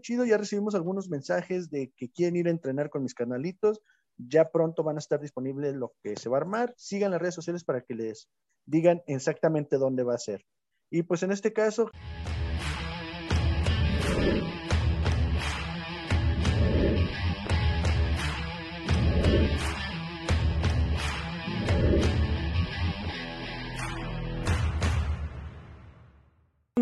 [0.00, 3.80] chido, ya recibimos algunos mensajes de que quieren ir a entrenar con mis canalitos.
[4.18, 6.74] Ya pronto van a estar disponibles lo que se va a armar.
[6.76, 8.28] Sigan las redes sociales para que les
[8.66, 10.44] digan exactamente dónde va a ser.
[10.90, 11.90] Y pues en este caso...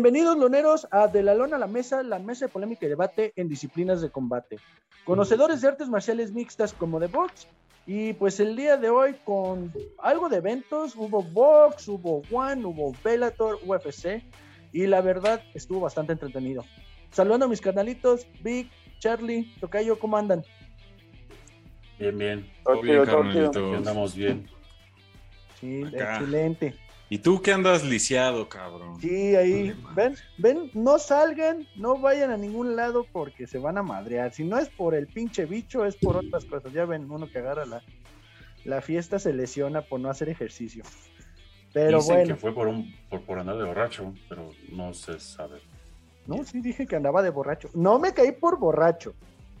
[0.01, 3.33] Bienvenidos, loneros, a De la Lona a la Mesa, la mesa de polémica y debate
[3.35, 4.57] en disciplinas de combate.
[5.03, 7.47] Conocedores de artes marciales mixtas como de box.
[7.85, 12.93] Y pues el día de hoy con algo de eventos, hubo box, hubo one, hubo
[13.03, 14.23] Bellator, UFC.
[14.71, 16.65] Y la verdad estuvo bastante entretenido.
[17.11, 20.43] Saludando a mis canalitos, Vic, Charlie, Tocayo, ¿cómo andan?
[21.99, 22.51] Bien, bien.
[22.63, 23.75] Todo bien, carnalito.
[23.75, 24.49] Andamos bien.
[25.59, 26.15] Sí, Acá.
[26.15, 26.73] excelente.
[27.11, 28.97] ¿Y tú qué andas lisiado, cabrón?
[29.01, 33.83] Sí, ahí, ven, ven, no salgan, no vayan a ningún lado porque se van a
[33.83, 34.31] madrear.
[34.33, 36.71] Si no es por el pinche bicho, es por otras cosas.
[36.71, 37.83] Ya ven, uno que agarra la,
[38.63, 40.85] la fiesta se lesiona por no hacer ejercicio.
[41.73, 45.19] Pero Dicen bueno, que fue por, un, por, por andar de borracho, pero no se
[45.19, 45.59] sabe.
[46.27, 47.69] no, sí dije que andaba de borracho.
[47.73, 49.13] No me caí por borracho,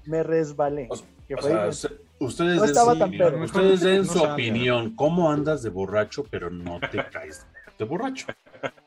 [0.05, 0.87] me resbalé.
[0.89, 0.95] O,
[1.27, 1.89] que o fue- sea, se-
[2.25, 3.43] ustedes, No estaba den- tan pedo.
[3.43, 4.95] ustedes den No su opinión.
[4.95, 7.45] ¿Cómo andas de borracho, pero no te caes
[7.77, 8.27] de borracho?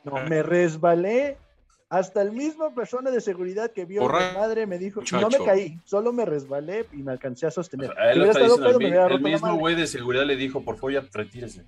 [0.03, 1.37] no, me resbalé.
[1.87, 5.45] Hasta el mismo persona de seguridad que vio a mi madre me dijo, no me
[5.45, 7.93] caí, solo me resbalé y me alcancé a O sostener.
[7.93, 9.85] sea, a él Si lo hubiera está estado diciendo pedo, el, me mismo güey de
[9.87, 11.63] seguridad le dijo, por favor, ya retírese.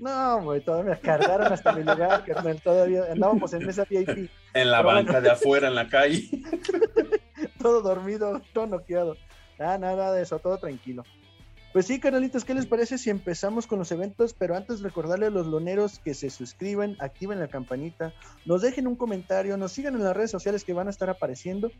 [0.00, 4.70] No, güey, todavía me cargaron hasta mi lugar, carnal, todavía andábamos en mesa VIP, En
[4.72, 5.20] la Pero banca bueno.
[5.20, 6.28] de afuera, en la calle.
[7.62, 9.16] todo dormido, todo noqueado.
[9.60, 11.04] Ah, nada de eso, todo tranquilo.
[11.72, 14.34] Pues sí, canalitos, ¿qué les parece si empezamos con los eventos?
[14.34, 18.12] Pero antes recordarle a los loneros que se suscriben, activen la campanita,
[18.44, 21.70] nos dejen un comentario, nos sigan en las redes sociales que van a estar apareciendo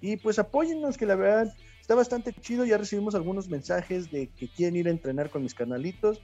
[0.00, 2.64] y pues apóyennos, que la verdad está bastante chido.
[2.64, 6.20] Ya recibimos algunos mensajes de que quieren ir a entrenar con mis canalitos.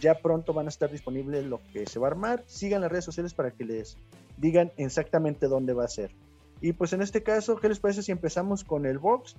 [0.00, 2.44] Ya pronto van a estar disponibles lo que se va a armar.
[2.46, 3.98] Sigan las redes sociales para que les
[4.38, 6.12] digan exactamente dónde va a ser.
[6.60, 9.36] Y pues en este caso, ¿qué les parece si empezamos con el box?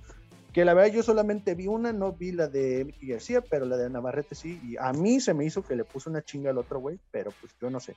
[0.54, 3.78] Que la verdad yo solamente vi una, no vi la de Mickey García, pero la
[3.78, 4.60] de Navarrete sí.
[4.64, 7.32] Y a mí se me hizo que le puso una chinga al otro güey, pero
[7.40, 7.96] pues yo no sé.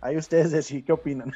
[0.00, 1.32] Ahí ustedes deciden qué opinan.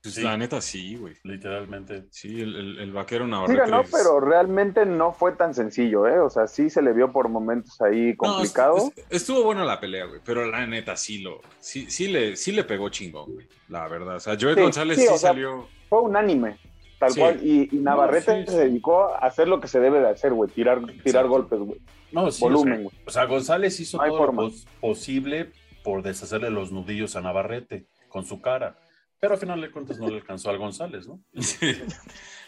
[0.00, 0.22] Pues Sí.
[0.22, 1.16] la neta sí, güey.
[1.24, 2.04] Literalmente.
[2.12, 3.80] Sí, el, el- el vaquero Sí Navarrete.
[3.82, 6.20] es- pero realmente no fue tan sencillo, ¿eh?
[6.20, 8.76] O sea, sí se le vio por momentos ahí No, complicado.
[8.76, 12.36] est- est- estuvo buena la pelea, güey, pero la neta sí lo, sí, sí le,
[12.36, 13.48] sí le pegó chingón, güey.
[13.68, 14.14] La verdad.
[14.16, 15.66] O sea, Joel Sí, González sí, sí, o sea, salió.
[15.88, 16.58] Fue unánime,
[16.98, 17.20] tal Sí.
[17.20, 17.40] cual.
[17.46, 18.52] Y, y Navarrete sí, sí.
[18.54, 20.50] se dedicó a hacer lo que se debe de hacer, güey.
[20.50, 21.80] Tirar, tirar golpes, güey.
[22.12, 22.96] No, sí, Volumen, o sea, güey.
[23.06, 24.48] o sea, González hizo No todo lo forma.
[24.80, 25.52] posible
[25.84, 28.76] por deshacerle los nudillos a Navarrete con su cara.
[29.20, 31.20] Pero al final de cuentas no le alcanzó al González, ¿no?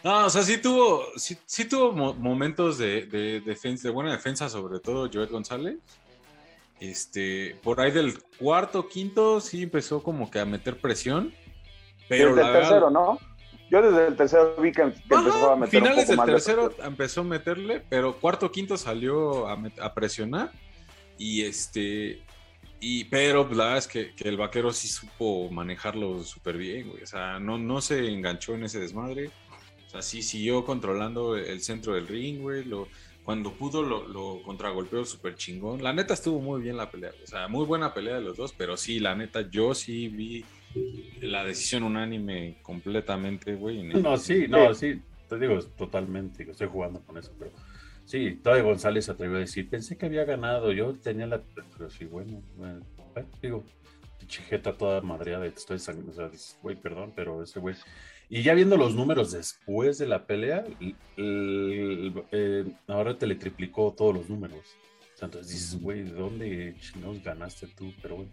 [0.03, 4.12] No, o sea, sí tuvo, sí, sí tuvo mo- momentos de, de defensa, de buena
[4.12, 5.77] defensa, sobre todo Joel González.
[6.81, 11.34] Este, por ahí del cuarto, quinto, sí empezó como que a meter presión.
[12.09, 13.19] Pero Desde la el verdad- tercero, ¿no?
[13.70, 16.32] Yo desde el tercero vi que, que empezó a meter un finales poco del de
[16.32, 20.50] tercero empezó a meterle, pero cuarto quinto salió a, presionar
[21.16, 22.20] y este
[22.80, 26.88] y pero pues, la verdad es que, que el vaquero sí supo manejarlo súper bien,
[26.88, 27.03] güey.
[27.03, 29.30] O sea, no, no se enganchó en ese desmadre.
[29.86, 32.64] O sea, sí siguió controlando el centro del ring, güey.
[32.64, 32.88] Lo,
[33.22, 35.82] cuando pudo lo, lo contragolpeó súper chingón.
[35.82, 37.12] La neta estuvo muy bien la pelea.
[37.22, 40.44] O sea, muy buena pelea de los dos, pero sí, la neta, yo sí vi
[41.20, 43.81] la decisión unánime completamente, güey.
[43.91, 45.00] el- No, sí, no, sí.
[45.28, 46.42] Te digo, totalmente.
[46.50, 47.53] Estoy jugando con eso, pero
[48.04, 51.41] sí, todavía González se atrevió a decir, pensé que había ganado, yo tenía la...
[51.76, 52.80] Pero sí, bueno, bueno,
[53.41, 53.64] digo,
[54.26, 57.76] chijeta toda madreada, estoy sang- o sea, dices, güey, perdón, pero ese güey...
[58.28, 63.34] Y ya viendo los números después de la pelea, el, el- eh, ahora te le
[63.34, 64.59] triplicó todos los números.
[65.14, 67.92] O sea, entonces dices, güey, ¿de dónde chingados ganaste tú?
[68.00, 68.30] Pero bueno.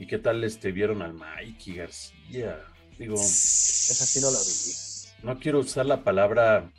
[0.00, 2.60] ¿Y qué tal este vieron al Mikey García?
[2.98, 5.26] Digo, Esa sí no la vi.
[5.26, 6.70] no quiero usar la palabra.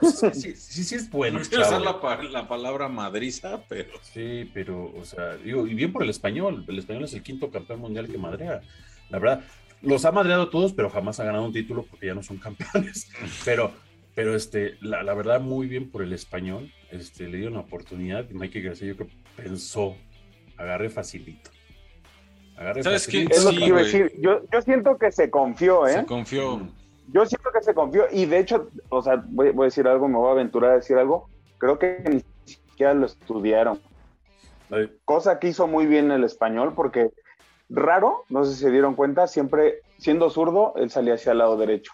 [0.00, 1.38] pues, sí, sí, sí es bueno.
[1.42, 1.76] No quiero chavo.
[1.76, 6.02] usar la, pa- la palabra madriza, pero Sí, pero, o sea, digo, y bien por
[6.02, 6.64] el español.
[6.68, 8.60] El español es el quinto campeón mundial que madrea.
[9.10, 9.44] La verdad,
[9.80, 13.08] los ha madreado todos, pero jamás ha ganado un título porque ya no son campeones.
[13.44, 13.72] Pero,
[14.14, 16.70] pero este, la, la verdad, muy bien por el español.
[16.90, 19.96] Este, le dio una oportunidad y Mikey García, yo creo, pensó,
[20.58, 21.50] agarre facilito.
[22.82, 23.26] ¿Sabes qué?
[23.30, 24.12] Es lo Sí, que iba a decir.
[24.18, 25.92] Yo, yo siento que se confió, ¿eh?
[25.94, 26.60] se confió.
[27.12, 28.04] Yo siento que se confió.
[28.10, 30.74] Y de hecho, o sea, voy, voy a decir algo, me voy a aventurar a
[30.76, 31.28] decir algo.
[31.58, 33.80] Creo que ni siquiera lo estudiaron.
[34.70, 37.10] Ay, Cosa que hizo muy bien el español, porque
[37.68, 41.56] raro, no sé si se dieron cuenta, siempre siendo zurdo, él salía hacia el lado
[41.56, 41.92] derecho.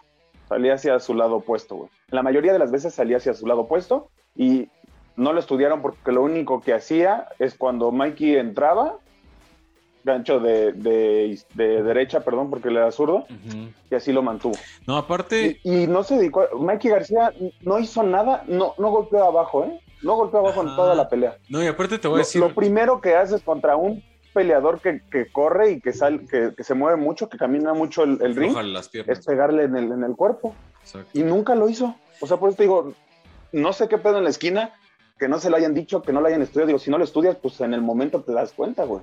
[0.48, 1.90] salía hacia su lado opuesto, güey.
[2.10, 4.68] La mayoría de las veces salía hacia su lado opuesto y
[5.16, 8.98] no lo estudiaron porque lo único que hacía es cuando Mikey entraba,
[10.04, 13.26] gancho de, de, de derecha, perdón, porque le era zurdo,
[13.90, 14.54] y así lo mantuvo.
[14.86, 19.24] No, aparte, Y, y no se dedicó, Mikey García no hizo nada, no, no golpeó
[19.24, 19.80] abajo, ¿eh?
[20.02, 21.36] No golpeó abajo en toda la pelea.
[21.48, 24.02] no, y aparte te voy Lo, a decir, lo primero que haces contra un
[24.32, 28.04] peleador que, que corre y que, sal, que, que se mueve mucho, que camina mucho
[28.04, 29.18] el, el ring, aflójale las piernas.
[29.18, 30.54] es pegarle en el, en el cuerpo.
[30.82, 31.10] Exacto.
[31.18, 31.96] Y nunca lo hizo.
[32.20, 32.92] O sea, por eso te digo,
[33.52, 34.72] no sé qué pedo en la esquina,
[35.18, 36.68] que no se lo hayan dicho, que no lo hayan estudiado.
[36.68, 39.02] Digo, si no lo estudias, pues en el momento te das cuenta, güey.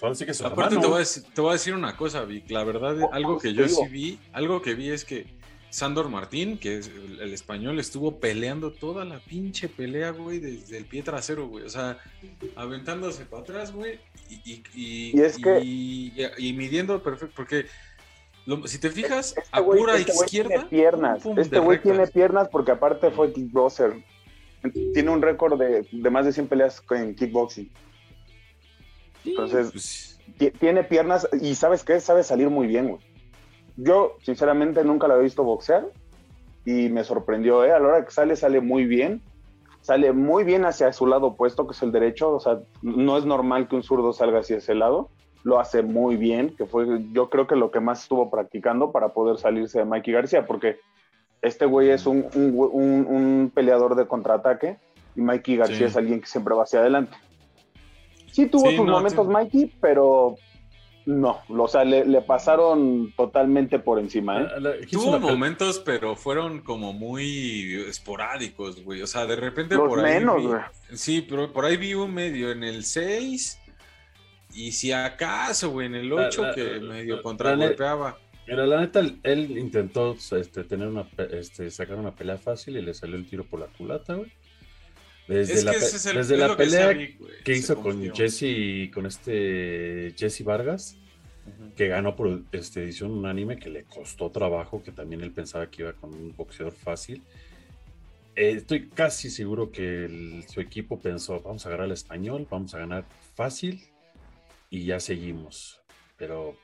[0.00, 2.50] Que Aparte te voy, a decir, te voy a decir una cosa, Vic.
[2.50, 3.82] La verdad, Oh, algo que yo digo.
[3.84, 5.26] sí vi, algo que vi es que
[5.68, 10.78] Sandor Martín, que es el, el español, estuvo peleando toda la pinche pelea, güey, desde
[10.78, 11.64] el pie trasero, güey.
[11.64, 11.98] O sea,
[12.56, 14.00] aventándose para atrás, güey.
[14.28, 17.66] Y, y, y, Y es que- y- midiendo perfecto, porque
[18.46, 20.48] lo- si te fijas, Este a pura este izquierda.
[20.48, 21.22] tiene piernas.
[21.22, 24.02] pum, este güey tiene piernas porque aparte fue kickboxer.
[24.92, 27.70] Tiene un récord de, de más de 100 peleas en kickboxing.
[29.24, 30.06] Entonces, Pues,
[30.38, 31.98] Ti- tiene piernas y ¿sabes qué?
[32.00, 33.00] Sabe salir muy bien, güey.
[33.76, 35.86] Yo, sinceramente, nunca lo había visto boxear
[36.64, 37.72] y me sorprendió, ¿eh?
[37.72, 39.20] A la hora que sale, sale muy bien.
[39.80, 42.30] Sale muy bien hacia su lado opuesto, que es el derecho.
[42.32, 45.08] O sea, no es normal que un zurdo salga hacia ese lado.
[45.42, 49.08] Lo hace muy bien, que fue yo creo que lo que más estuvo practicando para
[49.14, 50.78] poder salirse de Mikey García, porque
[51.42, 54.76] este güey es un, un- un- un peleador de contraataque
[55.16, 55.84] y Mikey García Sí.
[55.84, 57.16] es alguien que siempre va hacia adelante.
[58.32, 59.32] Sí tuvo Sí, sus no, momentos sí.
[59.32, 60.36] Mikey, pero
[61.06, 64.46] no, o sea, le, le pasaron totalmente por encima, ¿eh?
[64.58, 69.02] La- la- hizo Tuvo momentos, pero fueron como muy esporádicos, güey.
[69.02, 70.14] O sea, de repente Los por ahí.
[70.14, 70.60] menos, vi- güey.
[70.92, 73.58] Sí, pero por ahí vi un medio en el 6.
[74.54, 78.18] Y si acaso, güey, en el La- 8 la- que la- medio la- contragolpeaba.
[78.46, 82.94] Mira, la neta, él intentó este, tener una, este, sacar una pelea fácil y le
[82.94, 84.32] salió el tiro por la culata, güey.
[85.30, 87.08] Desde Es la, que pe- ese es el desde es la que pelea
[87.44, 88.12] que hizo con.
[88.12, 90.96] Jesse, con este Jesse Vargas,
[91.76, 95.82] que ganó por este, edición unánime, que le costó trabajo, que también él pensaba que
[95.82, 97.22] iba con un boxeador fácil.
[98.34, 102.74] Eh, estoy casi seguro que el- su equipo pensó, vamos a agarrar al español, vamos
[102.74, 103.04] a ganar
[103.36, 103.80] fácil
[104.68, 105.80] y ya seguimos.
[106.16, 106.56] Pero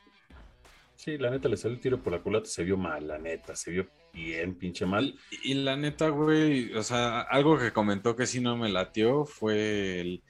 [1.06, 3.54] sí, la neta le salió el tiro por la culata, se vio mal, la neta,
[3.54, 5.14] se vio bien pinche mal.
[5.30, 9.24] Y, y la neta, güey, o sea, algo que comentó que sí no me latió
[9.24, 10.22] fue el.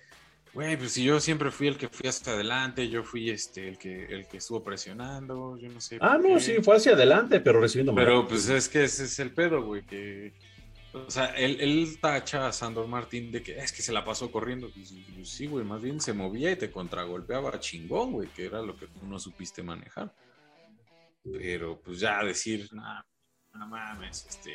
[0.53, 3.79] Güey, pues si yo siempre fui el que fui hasta adelante, yo fui este, el
[3.79, 5.99] que, el que estuvo presionando, yo no sé.
[6.01, 6.41] Ah, no, qué.
[6.41, 8.29] sí, fue hacia adelante, pero recibiendo Pero mal.
[8.29, 10.35] pues es que ese es el pedo, güey, que...
[10.95, 14.33] O sea, él, él tacha a Sandor Martín de que es que se la pasó
[14.33, 14.71] corriendo.
[14.75, 18.63] Pues, pues, sí, güey, más bien se movía y te contragolpeaba chingón, güey, que era
[18.63, 20.11] lo que tú no supiste manejar.
[21.33, 23.01] Pero pues ya decir, nah,
[23.55, 24.53] no mames, este...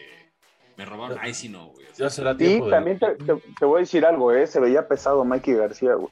[0.77, 1.85] Me robaron, ay, sí no, güey.
[1.87, 2.71] o sea, Ya será tiempo de...
[2.71, 4.47] también te, te- te voy a decir algo, ¿eh?
[4.47, 6.11] Se veía pesado Mikey García, güey.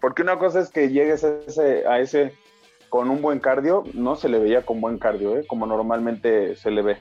[0.00, 2.34] Porque una cosa es que llegues a ese, a ese
[2.88, 5.46] con un buen cardio, no se le veía con buen cardio, ¿eh?
[5.46, 6.98] Como normalmente se le ve.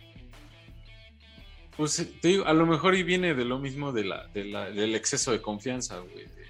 [1.76, 4.70] Pues te digo, a lo mejor y viene de lo mismo de la, de la-
[4.70, 6.26] del exceso de confianza, güey.
[6.28, 6.46] de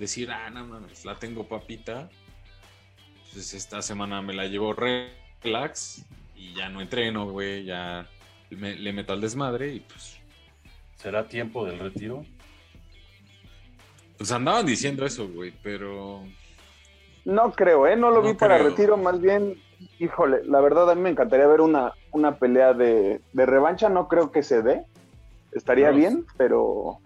[0.00, 2.08] decir, ah, no mames, la tengo papita.
[3.32, 4.72] Pues esta semana me la llevo
[5.54, 6.04] relax
[6.34, 8.06] y ya no entreno, güey, ya
[8.50, 10.18] me- le meto al desmadre y pues,
[10.96, 12.24] ¿Será tiempo del retiro?
[14.16, 16.22] pues andaban diciendo eso, güey, pero
[17.24, 17.96] No creo, ¿eh?
[17.96, 19.60] No lo No vi para retiro, más bien,
[19.98, 24.08] híjole, la verdad a mí me encantaría ver una, una pelea de, de revancha, no
[24.08, 24.84] creo que se dé.
[25.52, 26.98] Estaría bien, pero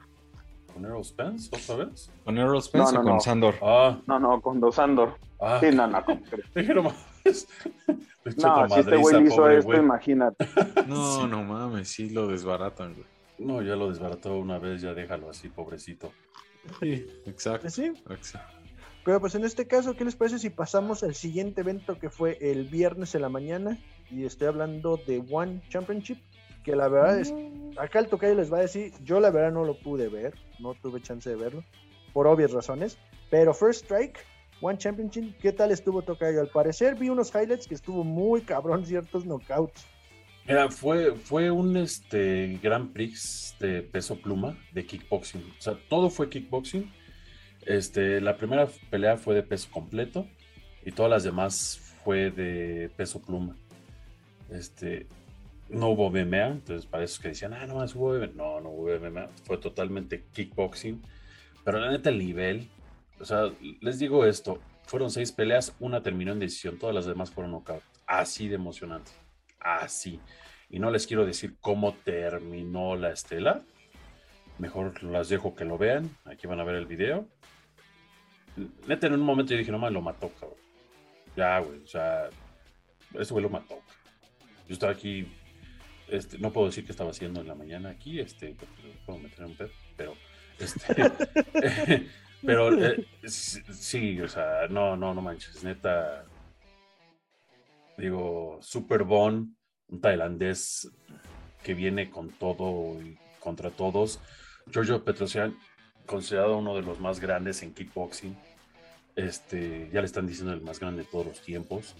[0.72, 2.10] ¿Con Errol Spence otra vez?
[2.24, 3.20] con Errol Spence No, o no, con no.
[3.20, 3.54] Sandor.
[3.62, 5.16] Ah, no, no, con Dos Andor.
[5.40, 5.58] ah.
[5.60, 6.20] Sí, no, no, ¿cómo
[8.24, 10.46] Le No, si este güey hizo pobre esto, imagínate.
[10.86, 11.26] No, Sí.
[11.28, 13.06] no mames, sí lo desbaratan, güey.
[13.38, 16.12] No, ya lo desbarató una vez, ya déjalo así, pobrecito.
[16.80, 17.70] Sí, exacto.
[17.70, 18.54] Sí, exacto.
[19.04, 22.36] pero pues en este caso, ¿qué les parece si pasamos al siguiente evento que fue
[22.40, 23.78] el viernes en la mañana?
[24.10, 26.18] Y estoy hablando de One Championship,
[26.64, 27.32] que la verdad es,
[27.78, 30.74] acá el tocayo les va a decir, yo la verdad no lo pude ver, no
[30.74, 31.62] tuve chance de verlo,
[32.12, 32.98] por obvias razones,
[33.30, 34.18] pero First Strike,
[34.60, 36.40] One Championship, ¿qué tal estuvo tocayo?
[36.40, 39.86] Al parecer vi unos highlights que estuvo muy cabrón, ciertos knockouts.
[40.46, 45.42] Mira, fue, fue un este, Grand Prix de peso pluma de kickboxing.
[45.58, 46.90] O sea, todo fue kickboxing.
[47.66, 50.26] Este, la primera pelea fue de peso completo
[50.84, 53.56] y todas las demás fue de peso pluma.
[54.50, 55.06] Este,
[55.68, 58.14] no hubo MMA, entonces para esos que decían, ah, no más hubo.
[58.16, 61.02] No, no hubo MMA, fue totalmente kickboxing.
[61.62, 62.70] Pero la neta, el nivel,
[63.20, 67.30] o sea, les digo esto: fueron seis peleas, una terminó en decisión, todas las demás
[67.30, 67.82] fueron knockout.
[68.06, 69.10] Así de emocionante
[69.60, 70.20] así.
[70.70, 73.62] y no les quiero decir cómo terminó la estela.
[74.58, 76.10] Mejor las dejo que lo vean.
[76.24, 77.26] Aquí van a ver el video.
[78.86, 80.58] Neta, en un momento yo dije, no más lo mató, cabrón.
[81.36, 82.28] Ya, güey, o sea,
[83.14, 83.80] ese güey lo mató.
[84.66, 85.26] Yo estaba aquí,
[86.08, 88.56] este, no puedo decir qué estaba haciendo en la mañana aquí, este,
[89.06, 90.14] puedo meter un pedo, pero,
[90.58, 91.12] este,
[92.44, 96.24] pero eh, sí, o sea, no, no, no manches, neta,
[97.96, 99.56] digo, Super Bon,
[99.88, 100.90] un tailandés
[101.62, 104.20] que viene con todo y contra todos.
[104.70, 105.56] Giorgio Petrosian,
[106.06, 108.36] considerado uno de los más grandes en kickboxing.
[109.16, 111.94] Este, ya le están diciendo el más grande de todos los tiempos.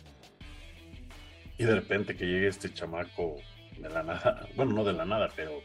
[1.59, 3.37] Y de repente que llegue este chamaco
[3.77, 5.61] de la nada, bueno, no de la nada, pero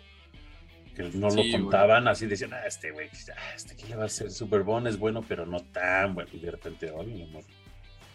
[0.93, 4.05] que no Sí, lo contaban, así decían, ah, este güey, ah, este que le va
[4.05, 6.29] a ser Super Bon, es bueno, pero no tan bueno.
[6.33, 7.43] Y de repente, oye, mi amor,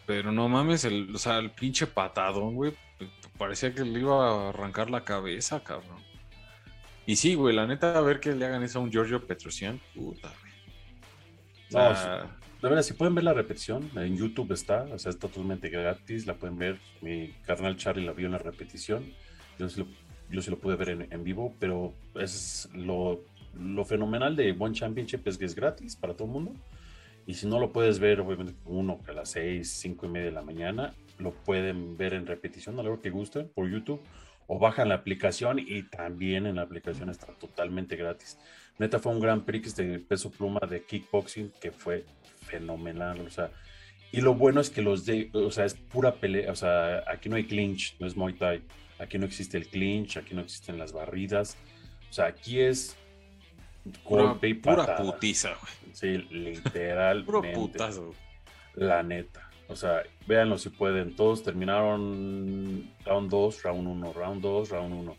[0.06, 2.75] Pero no mames, el, o sea, el pinche patadón, güey.
[3.37, 6.02] Parecía que le iba a arrancar la cabeza, cabrón.
[7.06, 9.80] Y sí, güey, la neta, a ver que le hagan eso a un Giorgio Petrosian.
[9.94, 10.52] Puta, güey.
[11.70, 12.23] No, sea,
[12.61, 16.26] De verdad, si pueden ver la repetición, en YouTube está, o sea, es totalmente gratis,
[16.26, 16.78] la pueden ver.
[17.00, 19.12] Mi carnal Charlie la vio en la repetición.
[19.58, 19.87] Yo sí lo,
[20.30, 25.26] yo sí lo pude ver en, vivo, pero es lo, lo fenomenal de One Championship
[25.26, 26.54] es que es gratis para todo el mundo.
[27.26, 30.32] Y si no lo puedes ver, obviamente, uno a las 6, 5 y media de
[30.32, 34.00] la mañana, lo pueden ver en repetición a la hora que gusten por YouTube
[34.47, 38.38] o bajan la aplicación y también en la aplicación está totalmente gratis.
[38.78, 42.06] Neta fue un gran prix de peso pluma de kickboxing que fue
[42.47, 43.50] fenomenal, o sea,
[44.11, 47.28] y lo bueno es que los de, o sea, es pura pelea, o sea, aquí
[47.28, 48.62] no hay clinch, no es Muay Thai,
[48.99, 51.57] aquí no existe el clinch, aquí no existen las barridas,
[52.11, 52.97] o sea, aquí es
[54.05, 55.95] pura, golpe y pura putiza, güey.
[55.95, 57.26] Sí, literalmente.
[57.26, 58.14] Puro putazo.
[58.75, 59.50] La neta.
[59.69, 61.14] O sea, véanlo si pueden.
[61.17, 65.17] Todos terminaron round 2, round 1, round 2, round 1.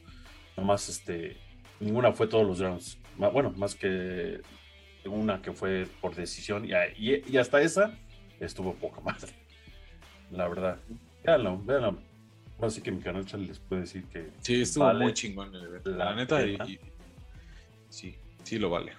[0.58, 1.38] Nomás este.
[1.80, 2.98] Ninguna fue todos los rounds.
[3.18, 4.42] Bueno, más que
[5.06, 6.66] una que fue por decisión.
[6.66, 7.94] Y, y- y hasta esa
[8.40, 9.34] estuvo poca madre.
[10.32, 10.78] La verdad.
[11.24, 12.00] Véanlo, véanlo.
[12.62, 14.32] Así que mi canal Charlie les puede decir que.
[14.42, 15.04] Sí, estuvo Vale.
[15.06, 15.92] muy chingón el evento.
[15.92, 16.80] La, La neta, y, y-
[17.90, 18.94] sí, sí lo vale.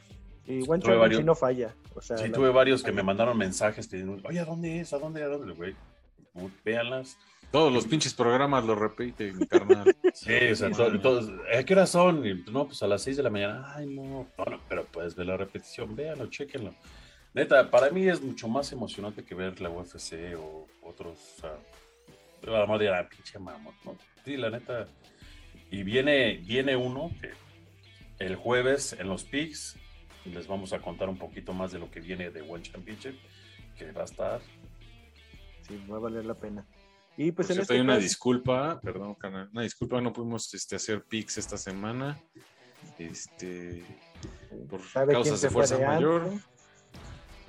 [0.46, 1.74] Y One Tuve varios- sí no falla.
[1.94, 4.92] O sea, Sí, la- tuve varios que me mandaron mensajes que oye, ¿a dónde es?
[4.92, 5.22] ¿A dónde?
[5.22, 5.52] ¿A dónde?
[5.54, 5.74] Güey,
[6.64, 7.16] véanlas.
[7.52, 9.84] Todos los pinches programas lo repite, mi carnal.
[10.14, 12.24] Sí, o sea, to- todos, ¿a qué hora son?
[12.26, 13.72] Y, no, pues a las 6 de la mañana.
[13.74, 16.74] Ay, no, no, no, pero puedes ver la repetición, véanlo, chéquenlo.
[17.34, 21.18] Neta, para mí es mucho más emocionante que ver la UFC o otros.
[21.36, 21.56] O sea,
[22.42, 23.75] a lo mejor dirán, pinche mamón.
[23.85, 23.97] ¿no?
[24.25, 24.87] Sí, la neta.
[25.70, 27.30] Y viene, viene uno que
[28.25, 29.76] el jueves en los Pigs
[30.25, 33.16] les vamos a contar un poquito más de lo que viene de One Championship,
[33.78, 34.40] que va a estar.
[35.66, 36.66] sí, va a valer la pena.
[37.16, 40.12] Y pues Por en cierto, este hay una caso- disculpa, perdón, canal, una disculpa, no
[40.12, 42.18] pudimos este, hacer pics esta semana.
[42.99, 43.85] Este,
[44.68, 46.30] por ¿Sabe quién causas de fue fuerza mayor.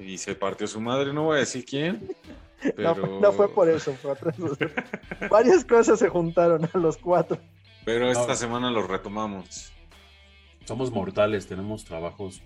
[0.03, 2.07] Y se partió su madre, no voy a decir quién.
[2.63, 4.55] No, Pero, fue- no fue por eso, fue cosas.
[5.31, 7.39] Varias cosas se juntaron a los cuatro.
[7.85, 8.35] Pero esta No.
[8.35, 9.71] semana lo retomamos.
[10.65, 12.43] somos mortales, tenemos trabajos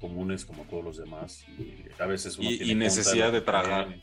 [0.00, 1.44] comunes como todos los demás.
[1.58, 3.94] Y a veces uno Y- tiene y necesidad de tragar.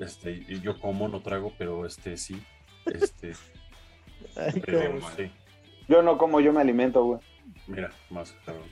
[0.00, 2.42] Este, y yo como, no trago, pero este sí.
[2.86, 3.34] Este,
[4.36, 5.02] Ay, pero, cabrón.
[5.16, 5.30] sí.
[5.86, 7.20] Yo no como, yo me alimento, güey.
[7.68, 8.66] Mira, más cabrón.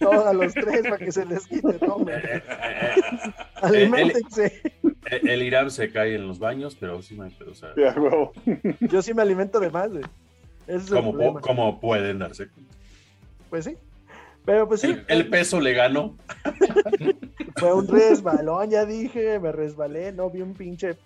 [0.00, 2.16] Todos a los tres para que se les quite, tomen.
[2.16, 3.02] Eh, eh,
[3.62, 4.60] Aliméntense.
[5.10, 7.70] eh, el Irán se cae en los baños, pero sí, no hay pedo, o sea.
[8.80, 9.90] Yo sí me alimento de más,
[10.66, 12.74] es el como, como pueden darse cuenta.
[13.50, 13.76] Pues sí.
[14.44, 16.16] Pero pues sí, El, el peso le ganó.
[17.56, 20.96] fue un resbalón, ya dije, me resbalé, no vi un pinche.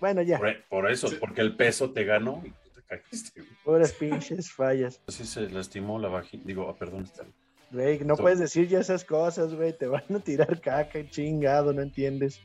[0.00, 3.42] Bueno, ya, Por, por eso, porque el peso te ganó y tú te caíste.
[3.64, 5.00] pobres pinches fallas.
[5.06, 6.44] Así se lastimó la vagina.
[6.46, 7.24] Digo, ah, perdón, está-
[7.70, 11.82] Güey, no puedes decir ya esas cosas, güey, te van a tirar caca, chingado, no
[11.82, 12.40] entiendes.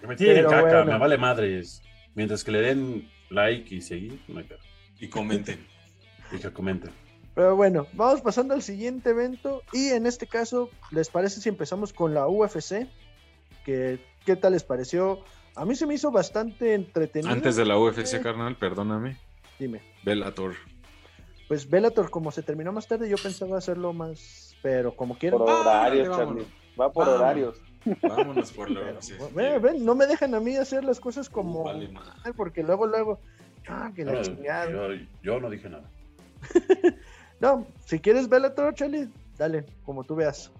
[0.00, 0.92] Que me tiren caca, bueno.
[0.92, 1.82] me vale madres.
[2.14, 4.48] Mientras que le den like y seguir, no hay.
[5.00, 5.66] Y comenten.
[6.30, 6.92] Y que comenten.
[7.34, 11.92] Pero bueno, vamos pasando al siguiente evento y en este caso, ¿les parece si empezamos
[11.92, 12.88] con la UFC?
[13.64, 15.24] ¿Qué, qué tal les pareció?
[15.54, 17.32] A mí se me hizo bastante entretenido.
[17.32, 19.18] Antes de la UFC, Eh, carnal, perdóname.
[19.58, 19.82] Dime.
[20.04, 20.54] Bellator.
[21.48, 25.38] Pues Bellator, como se terminó más tarde, yo pensaba hacerlo más, pero como quieran.
[25.40, 26.16] Por horarios.
[26.16, 26.46] Charlie.
[26.80, 27.20] Va por Vámonos.
[27.20, 27.62] horarios.
[28.02, 29.34] Vámonos por Pero, UFC.
[29.34, 31.64] ven, ven, no me dejan a mí hacer las cosas como...
[31.64, 31.90] Vale,
[32.36, 33.18] porque luego, luego...
[33.68, 34.70] Ah, que la chingada.
[34.70, 34.88] yo,
[35.22, 35.88] yo no dije nada.
[37.40, 40.50] No, si quieres Bellator, Charlie, dale, como tú veas.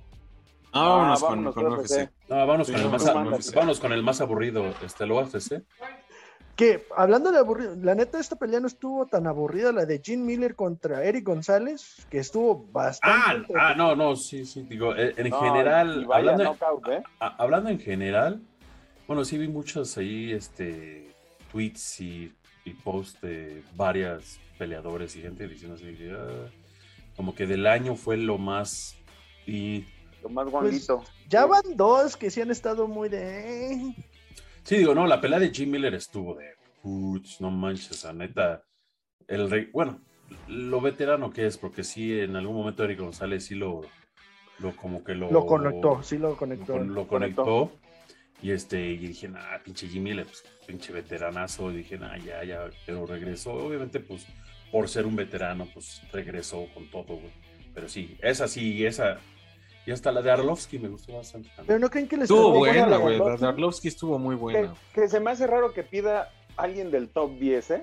[0.72, 1.90] Ah, vámonos, Ah, con, vámonos con con UFC.
[1.90, 2.10] UFC.
[2.28, 3.04] No, vámonos, Sí, con, el más,
[3.54, 5.62] vámonos con el más aburrido, este, el UFC.
[6.58, 10.24] Que hablando de aburrido, la neta, esta pelea no estuvo tan aburrida, la de Gene
[10.24, 13.52] Miller contra Eric González, que estuvo bastante.
[13.56, 17.02] Ah, ah, no, no, sí, sí, digo, eh, en No, general, hablando, knockout, ¿eh?
[17.20, 18.42] a- hablando en general,
[19.06, 21.14] bueno, sí vi muchos ahí, este,
[21.52, 22.34] tweets y,
[22.64, 26.50] y posts de varias peleadores y gente diciendo así, que, ah,
[27.16, 28.96] como que del año fue lo más
[29.46, 29.84] y
[30.24, 31.04] Lo más Pues, bonito.
[31.28, 33.94] Ya van dos que sí han estado muy de.
[34.68, 36.44] Sí, digo, no, la pelea de Jim Miller estuvo de
[36.82, 38.62] puch, no manches, a neta.
[39.26, 40.02] El rey, bueno,
[40.46, 43.80] lo veterano que es, porque sí, en algún momento Eric González sí lo,
[44.58, 46.74] lo como que lo, Lo conectó, sí lo conectó.
[46.74, 47.72] con- lo conectó.
[48.42, 51.72] Y este, y dije, nah, pinche Jim Miller, pues, pinche veteranazo.
[51.72, 53.54] Y dije, nah, ya, ya, pero regresó.
[53.54, 54.26] Obviamente, pues,
[54.70, 57.32] por ser un veterano, pues regresó con todo, güey.
[57.72, 59.18] Pero sí, esa sí, esa.
[59.88, 61.66] Y hasta la de Arlovsky me gustó bastante también.
[61.66, 63.16] Pero no creen que les Estuvo buena, la güey.
[63.18, 64.74] La de Arlovsky estuvo muy buena.
[64.94, 67.82] que se me hace raro que pida alguien del top 10, ¿eh?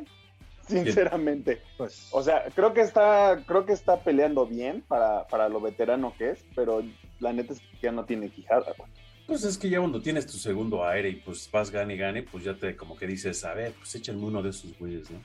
[0.68, 1.64] Sinceramente.
[1.80, 6.14] Pues, O sea, creo que está, creo que está peleando bien para, para lo veterano
[6.16, 6.84] que es, pero
[7.20, 8.90] la neta es que ya no tiene quijada, güey.
[9.26, 12.22] Pues es que ya cuando tienes tu segundo aire y pues vas gane y gane,
[12.22, 15.18] pues ya te como que dices, a ver, pues échenme uno de esos güeyes, ¿no?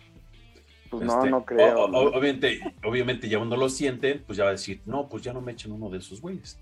[0.88, 1.78] Pues no, Este, no creo.
[1.78, 1.98] o- o- ¿no?
[2.18, 5.40] Obviamente, obviamente ya cuando lo sienten, pues ya va a decir, no, pues ya no
[5.42, 6.58] me echen uno de esos güeyes.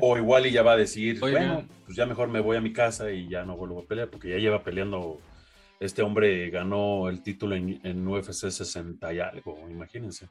[0.00, 2.72] O igual y ya va a decir, bueno, pues ya mejor me voy a mi
[2.72, 5.20] casa y ya no vuelvo a pelear, porque ya lleva peleando,
[5.80, 10.26] este hombre ganó el título en, en UFC 60 y algo, imagínense.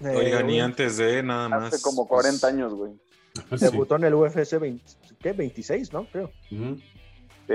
[0.00, 1.72] eh, Oigan, y antes de nada más.
[1.74, 2.92] Hace como pues, 40 años, güey.
[3.56, 3.64] Sí.
[3.66, 4.84] Debutó en el UFC 20,
[5.20, 5.32] ¿qué?
[5.32, 6.06] 26, ¿no?
[6.06, 6.32] Creo.
[6.50, 7.54] Sí.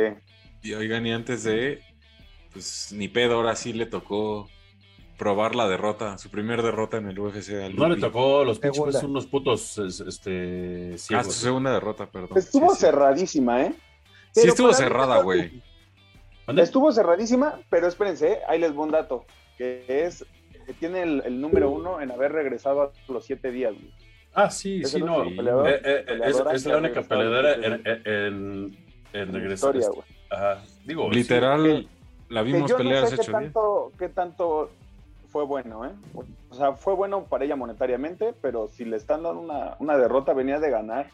[0.62, 1.82] Y oigan, y antes de.
[2.54, 4.48] Pues ni pedo, ahora sí le tocó
[5.18, 9.04] probar la derrota, su primer derrota en el UFC al No le tocó los pinches
[9.04, 11.26] unos putos es- este, Ah, ciegos.
[11.28, 12.38] su segunda derrota, perdón.
[12.38, 13.74] Estuvo Sí, cerradísima, ¿eh?
[14.32, 15.62] Sí, estuvo cerrada, güey.
[16.58, 18.40] Estuvo cerradísima, pero espérense, ¿eh?
[18.48, 19.26] ahí les voy un dato,
[19.58, 20.26] que es
[20.66, 23.94] que tiene el, el número uno en haber regresado a los siete días, güey.
[24.34, 25.24] Ah, sí, Es sí, no.
[25.26, 27.82] peleador- Eh, eh, es, es que la única peleadora en,
[29.14, 29.76] en, regresar.
[29.76, 30.08] historia, güey.
[30.32, 30.64] Ajá.
[30.86, 31.88] Digo, Literal, Que-
[32.34, 33.42] la Que vimos yo pelear no hace qué ocho días.
[34.00, 34.72] qué tanto
[35.34, 35.92] fue bueno, ¿eh?
[36.50, 40.32] O sea, fue bueno para ella monetariamente, pero si le están dando una, una derrota,
[40.34, 41.08] venía de ganar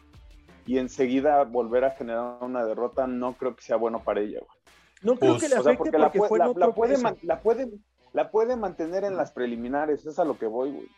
[0.66, 4.60] y enseguida volver a generar una derrota, no creo que sea bueno para ella, güey.
[5.02, 7.40] No creo Pues, que le O sea, afecte porque la, fue la, la puede, la,
[7.40, 7.70] puede,
[8.12, 10.88] la puede mantener en las preliminares, es a lo que voy, güey.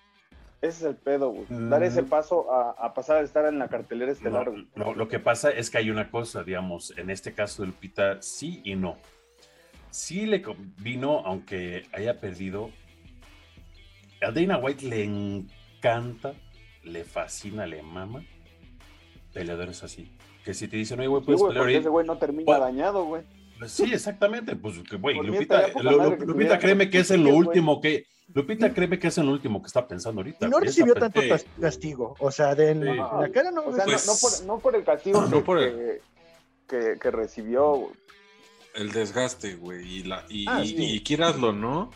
[0.61, 1.46] Ese es el pedo, güey.
[1.48, 1.85] Dar Mm.
[1.85, 4.68] ese paso a, a pasar a estar en la cartelera no, estelar, güey.
[4.74, 8.20] lo, lo que pasa es que hay una cosa, digamos, en este caso de Lupita,
[8.20, 8.96] sí y no.
[9.90, 10.42] Sí le
[10.78, 12.70] vino, aunque haya perdido.
[14.22, 16.35] A Dana White le encanta,
[16.85, 18.24] le fascina, le mama
[19.32, 20.11] peleadores así.
[20.44, 21.80] Que si te dicen, oye, güey, Sí, puedes pelear ahorita.
[21.80, 23.22] ese güey no termina dañado, güey.
[23.58, 24.56] Pues sí, exactamente.
[24.56, 25.82] Pues, que, güey, Lupita, que
[26.26, 28.06] Lupita créeme que es en lo último que.
[28.35, 30.46] Lupita créeme que es en lo último que está pensando ahorita.
[30.46, 31.20] Y no recibió tanto
[31.61, 32.16] castigo.
[32.18, 32.87] O sea, de en, Sí.
[32.96, 33.64] la cara no.
[33.66, 36.00] O sea, Pues- no, no por, no por el castigo No que, por el- que,
[36.68, 37.90] que- que recibió.
[38.74, 39.87] El desgaste, güey.
[39.98, 40.74] Y, la, y, Ah, sí.
[40.78, 41.90] y quieraslo no,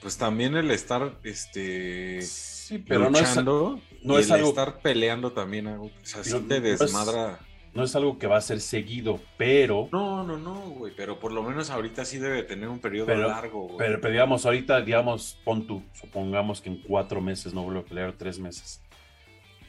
[0.00, 4.48] pues también el estar este, Sí, pero no es, luchando no y es el algo-
[4.50, 5.86] estar peleando también algo.
[5.86, 7.38] O sea, sí No- te no es- desmadra.
[7.74, 9.88] no es algo que va a ser seguido, pero.
[9.92, 10.92] No, no, no, güey.
[10.96, 13.78] Pero por lo menos ahorita sí debe tener un periodo Pero- largo, güey.
[13.78, 17.84] Pero, pero digamos, ahorita, digamos, pon tú, supongamos que en cuatro meses no vuelve a
[17.84, 18.82] pelear, tres meses.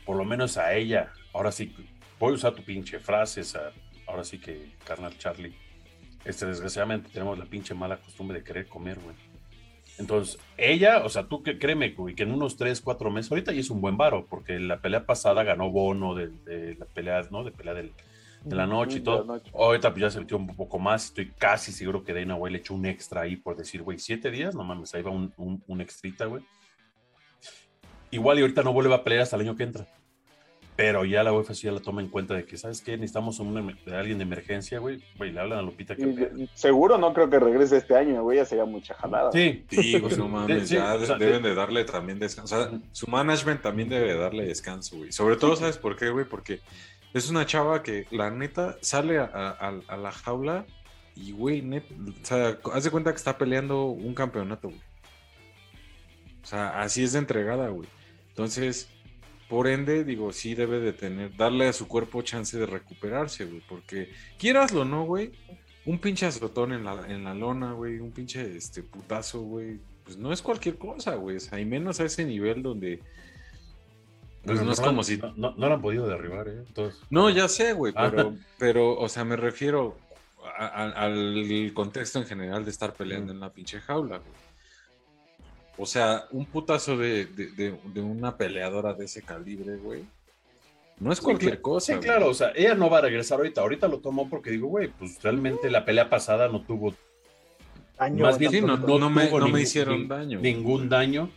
[0.06, 1.74] Por lo menos a ella, ahora sí,
[2.20, 3.72] voy a usar tu pinche frase, esa,
[4.08, 5.56] ahora sí que, carnal Charlie.
[6.26, 9.16] Este, desgraciadamente tenemos la pinche mala costumbre de querer comer, güey.
[10.00, 13.52] Entonces, ella, o sea, tú que créeme, güey, que en unos tres, cuatro meses, ahorita
[13.52, 17.22] ya es un buen varo, porque la pelea pasada ganó bono de, de la pelea,
[17.30, 17.44] ¿no?
[17.44, 17.92] De pelea del,
[18.44, 19.26] de la noche y todo.
[19.26, 19.52] noche.
[19.54, 21.06] Ahorita pues ya se metió un poco más.
[21.06, 24.32] Estoy casi seguro que Dana White le echó un extra ahí por decir, güey, siete
[24.32, 26.44] días, no mames, ahí va un, un, un extrita, güey.
[28.12, 29.86] Igual y ahorita no vuelve a pelear hasta el año que entra.
[30.82, 32.94] Pero ya la UFC ya la toma en cuenta de que, ¿sabes qué?
[32.96, 35.04] Necesitamos una, de alguien de emergencia, güey.
[35.18, 36.48] Güey, le hablan a Lupita que...
[36.54, 39.30] Seguro no creo que regrese este año, güey, ya sería mucha jalada.
[39.34, 42.58] Sí, Sí, pues no mames, Sí, ya o sea, deben de darle también descanso.
[42.58, 45.12] O sea, su management también debe de darle descanso, güey.
[45.12, 46.24] Sobre todo, ¿sabes por qué, güey?
[46.24, 46.62] Porque
[47.14, 50.66] es una chava que, la neta, sale a, a- a la jaula
[51.14, 54.80] y, güey, net, o sea, haz de cuenta que está peleando un campeonato, güey.
[56.42, 57.90] O sea, así es de entregada, güey.
[58.30, 58.90] Entonces,
[59.50, 63.62] por ende, digo, sí debe de tener, darle a su cuerpo chance de recuperarse, güey.
[63.68, 65.32] Porque, quieraslo no, güey,
[65.86, 70.18] un pinche azotón en la, en la lona, güey, un pinche este, putazo, güey, pues
[70.18, 71.38] no es cualquier cosa, güey.
[71.38, 73.02] O sea, y menos a ese nivel donde.
[74.44, 75.18] Pues no es como si.
[75.18, 76.64] No, no, lo han podido derribar, ¿eh?
[76.66, 78.08] Entonces, No, ya sé, güey, Ah.
[78.10, 79.98] pero, pero, o sea, me refiero.
[80.58, 84.32] a- a- al contexto en general de estar peleando en la pinche jaula, güey.
[85.80, 90.04] O sea, un putazo de, de- de- de una peleadora de ese calibre, güey.
[91.00, 91.86] No es cualquier Sí, cosa.
[91.86, 92.04] Sí, güey.
[92.04, 93.62] claro, o sea, ella no va a regresar ahorita.
[93.62, 96.94] Ahorita lo tomó porque digo, güey, pues realmente la pelea pasada no tuvo
[97.98, 100.40] Daño Más bien, Sí, no, no me, tuvo no me ningún- hicieron daño.
[100.40, 101.30] ningún daño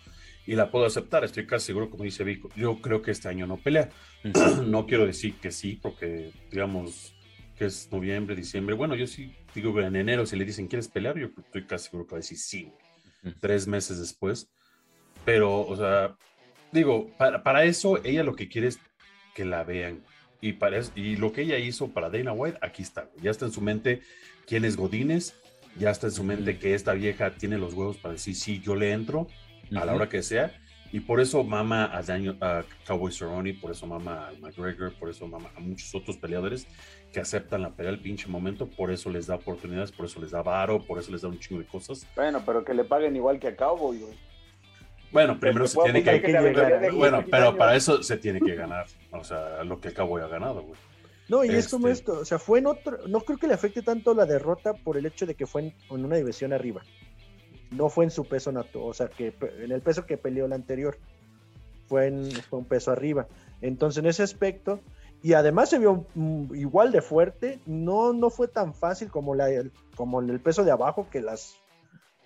[0.47, 1.25] y la puedo aceptar.
[1.25, 3.91] Estoy casi seguro, como dice Vico, yo creo que este año no pelea.
[4.67, 7.15] No quiero decir que sí, porque digamos
[7.59, 8.75] que es noviembre, diciembre.
[8.77, 11.19] Bueno, yo sí digo que en enero, si le dicen, ¿quieres pelear?
[11.19, 12.71] Yo estoy casi seguro que va a decir sí.
[13.41, 14.49] Tres meses después.
[15.25, 16.17] Pero, o sea,
[16.73, 18.79] digo, para, para eso ella lo que quiere es
[19.35, 20.03] que la vean.
[20.41, 23.09] Y, para eso- y lo que ella hizo para Dana White, aquí está.
[23.23, 24.03] Ya está en su mente
[24.47, 25.35] quién es Godínez.
[25.79, 28.75] Ya está en su mente que esta vieja tiene los huevos para decir, sí, yo
[28.75, 29.27] le entro
[29.75, 30.53] a la hora que sea.
[30.93, 35.09] Y por eso mama a, Daniel, a Cowboy Cerrone, por eso mama a McGregor, por
[35.09, 36.67] eso mama a muchos otros peleadores
[37.11, 38.67] que aceptan la pelea al pinche momento.
[38.67, 41.39] Por eso les da oportunidades, por eso les da varo, por eso les da un
[41.39, 42.07] chingo de cosas.
[42.15, 44.15] Bueno, pero que le paguen igual que a Cowboy, güey.
[45.11, 46.21] Bueno, primero se tiene que...
[46.23, 46.91] que.
[46.91, 48.87] Bueno, 15 pero para eso se tiene que ganar.
[49.13, 50.79] O sea, lo que el Cowboy ha ganado, güey.
[51.29, 53.55] No, y es como Este- esto, o sea, fue en otro, no creo que le
[53.55, 56.83] afecte tanto la derrota por el hecho de que fue en, en una división arriba.
[57.73, 60.55] No fue en su peso nato, o sea, que en el peso que peleó la
[60.57, 60.99] anterior.
[61.89, 63.27] Fue en fue un peso arriba.
[63.61, 64.81] Entonces, en ese aspecto,
[65.23, 69.51] y además se vio mm, igual de fuerte, no, no fue tan fácil como, la,
[69.51, 71.57] el- como el peso de abajo, que las,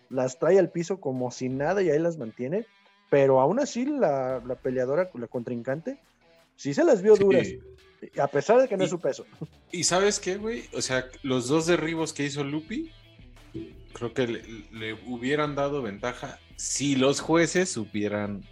[0.08, 2.66] las trae al piso como si nada y ahí las mantiene.
[3.10, 5.98] Pero aún así, la, la peleadora, la contrincante,
[6.56, 7.60] sí se las vio duras, Sí.
[8.20, 9.24] a pesar de que no es su peso.
[9.72, 10.64] ¿Y sabes qué, güey?
[10.74, 12.90] O sea, los dos derribos que hizo Lupi,
[13.98, 18.42] creo que le, le hubieran dado ventaja si los jueces supieran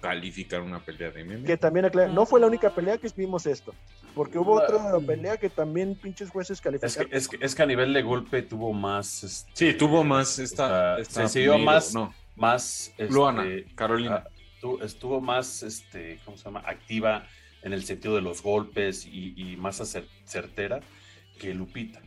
[0.00, 1.44] calificar una pelea de MMA.
[1.46, 3.74] Que también aclara- no fue la única pelea que vimos esto,
[4.14, 7.10] porque hubo otra pelea que también pinches jueces Es calificaron.
[7.10, 9.22] que, es, que, es que a nivel de golpe tuvo más...
[9.24, 11.02] este, Sí, tuvo más esta.
[11.04, 12.88] se siguió más- No, más...
[12.96, 14.24] este, Luana, Carolina.
[14.26, 16.62] ah, tu- estuvo más, este, ¿cómo se llama?
[16.66, 17.26] Activa
[17.62, 20.80] en el sentido de los golpes y, y más acer- certera
[21.38, 22.00] que Lupita.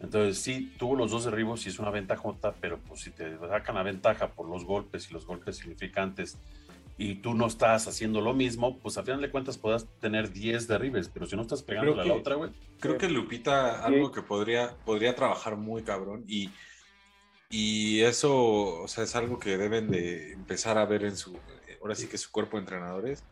[0.00, 3.74] Entonces sí, tuvo los dos derribos y es una ventajota, pero pues si te sacan
[3.74, 6.38] la ventaja por los golpes y los golpes significantes
[6.96, 10.68] y tú no estás haciendo lo mismo, pues a final de cuentas podrás tener 10
[10.68, 12.50] derribes, pero si no estás pegando a la otra, güey.
[12.78, 16.50] Creo que Lupita, algo que podría, podría trabajar muy cabrón y,
[17.48, 21.38] y eso, o sea, es algo que deben de empezar a ver en su,
[21.80, 23.24] ahora sí que su cuerpo de entrenadores,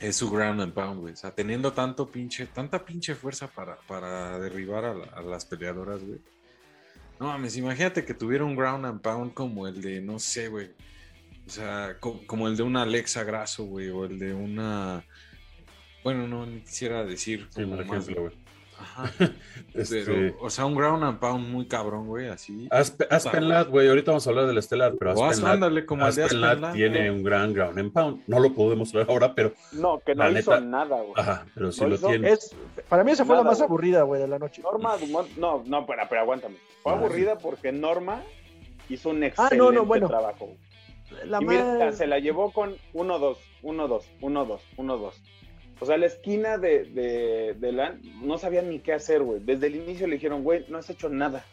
[0.00, 1.12] es su ground and pound, güey.
[1.12, 5.44] O sea, teniendo tanto pinche, tanta pinche fuerza para, para derribar a, la- a las
[5.44, 6.18] peleadoras, güey.
[7.18, 10.70] No mames, imagínate que tuviera un ground and pound como el de, no sé, güey.
[11.46, 15.04] O sea, co- como el de una Alexa Grasso, güey, o el de una...
[16.02, 18.32] Bueno, no ni quisiera decir Sí, como por ejemplo, güey.
[18.80, 19.10] Ajá.
[19.74, 22.66] Este, Pero, o sea, un ground and pound muy cabrón, güey, así.
[22.70, 26.04] Aspe- Aspen Ladd, güey, ahorita vamos a hablar del estelar, pero O Aspen ándale, como
[26.08, 27.08] el de Aspen Aspen Ladd Ladd, tiene güey.
[27.10, 28.22] un gran ground and pound.
[28.26, 31.12] No lo puedo demostrar ahora, pero, No, que no La hizo neta- nada, güey.
[31.16, 32.30] ajá, pero sí No lo hizo- tiene.
[32.32, 32.54] Es,
[32.88, 33.66] para mí esa fue la Nada, más güey.
[33.68, 34.60] aburrida, güey, de la noche.
[34.62, 36.56] Norma Dumont, no, no, pero, pero aguántame.
[36.82, 38.22] Fue Ah, aburrida porque Norma
[38.88, 40.08] hizo un Ah, excelente no, no, bueno.
[40.08, 40.48] trabajo.
[41.26, 45.14] La y mira, más- se la llevó con 1-2, 1-2, 1-2, 1-2.
[45.80, 47.96] O sea, la esquina de, de, de la...
[48.22, 49.40] No sabían ni qué hacer, güey.
[49.42, 51.44] Desde el inicio le dijeron, güey, no has hecho nada.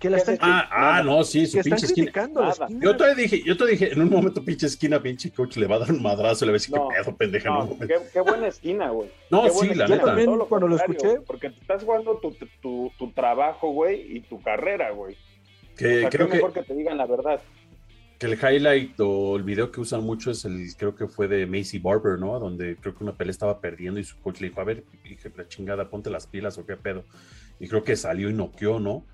[0.00, 2.10] que la están, Ah, ah, no, sí, su pinche esquina.
[2.34, 2.68] la.
[2.70, 5.76] Yo te dije, yo te dije, en un momento pinche esquina, pinche coach le va
[5.76, 7.50] a dar un madrazo, le va a decir, No, qué pedo, pendeja.
[7.50, 9.10] No, qué, qué buena esquina, güey.
[9.30, 10.04] No, Qué sí, la esquina, neta.
[10.06, 12.30] También todo lo cuando lo escuché- Porque te estás jugando tu,
[12.62, 15.14] tu, tu trabajo, güey, y tu carrera, güey.
[15.14, 17.40] O que sea, creo qué que, mejor que te digan la verdad.
[18.18, 21.46] Que el highlight o el video que usan mucho es el, creo que fue de
[21.46, 22.38] Macy Barber, ¿no?
[22.40, 25.28] Donde creo que una pelea estaba perdiendo y su coach le dijo, a ver, hija
[25.28, 27.04] de la chingada, ponte las pilas o qué pedo.
[27.60, 29.04] Y creo que salió y noqueó, ¿no?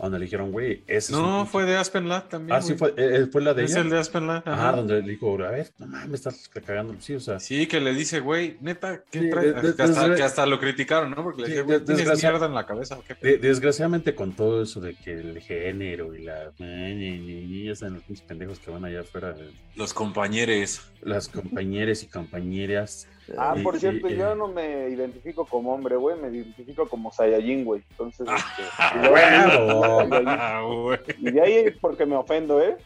[0.00, 2.56] Donde le dijeron, güey, ese es un No, fue de Aspen Ladd también.
[2.56, 3.80] Ah, sí, fue, eh, fue la de Es ella.
[3.82, 4.30] el de Aspen.
[4.30, 4.72] Ajá, ajá.
[4.72, 6.94] donde le dijo, a ver, no mames, estás cagando.
[7.00, 9.52] Sí, o sea, Sí, que le dice, güey, neta, ¿qué Sí, traes?
[9.52, 11.22] que, hasta, desgra- que hasta lo criticaron, ¿no?
[11.22, 13.14] Porque le dije, güey, ¿tienes mierda en la cabeza o qué?
[13.20, 16.50] de- desgraciadamente con todo eso de que el género y la...
[16.58, 20.80] Y ya saben los pendejos que van allá afuera, eh, Los compañeros.
[21.02, 23.06] las compañeras y compañeras.
[23.38, 27.82] Ah, por cierto, yo no me identifico como hombre, güey, me identifico como Saiyajin, güey.
[27.90, 30.22] Entonces, este, y ¡Ah, luego- huevo!
[30.26, 30.98] Ah, güey.
[31.18, 32.76] y de ahí es porque me ofendo, ¿eh?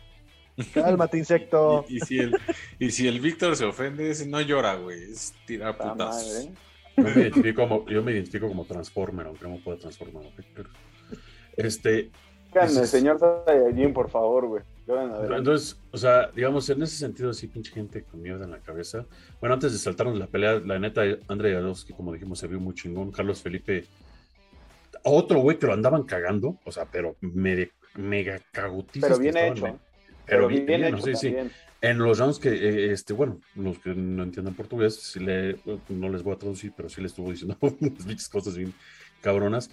[0.72, 1.85] Cálmate, insecto.
[1.88, 2.37] Y, y si el,
[2.78, 5.02] y si el Víctor se ofende, es- no llora, güey.
[5.12, 6.26] Es tirar Puta putazos.
[6.26, 6.54] madre, ¿eh?
[6.96, 10.24] Yo me identifico como, yo me identifico como Transformer, aunque no pueda transformar.
[10.26, 10.44] ¿ok?
[10.54, 10.68] Pero,
[11.57, 12.11] este,
[12.52, 14.62] Díganme, señor Saiyajin, por favor, güey.
[14.87, 15.37] Adelante.
[15.37, 19.07] entonces, o sea, digamos, en ese sentido, sí, pinche gente con mierda en la cabeza.
[19.40, 22.75] Bueno, antes de saltarnos la pelea, la neta, Andrei Yarovsky, como dijimos, se vio muy
[22.75, 23.11] chingón.
[23.11, 23.85] Carlos Felipe,
[25.03, 29.09] otro güey que lo andaban cagando, o sea, pero me- mega cagutizos.
[29.09, 29.79] Pero bien hecho.
[30.27, 31.35] Pero bien, bien, hecho sí, sí.
[31.81, 35.59] En los rounds que, eh, este, bueno, los que no entiendan portugués, sí le,
[35.90, 38.73] no les voy a traducir, pero sí le estuvo diciendo unas cosas bien
[39.20, 39.70] cabronas.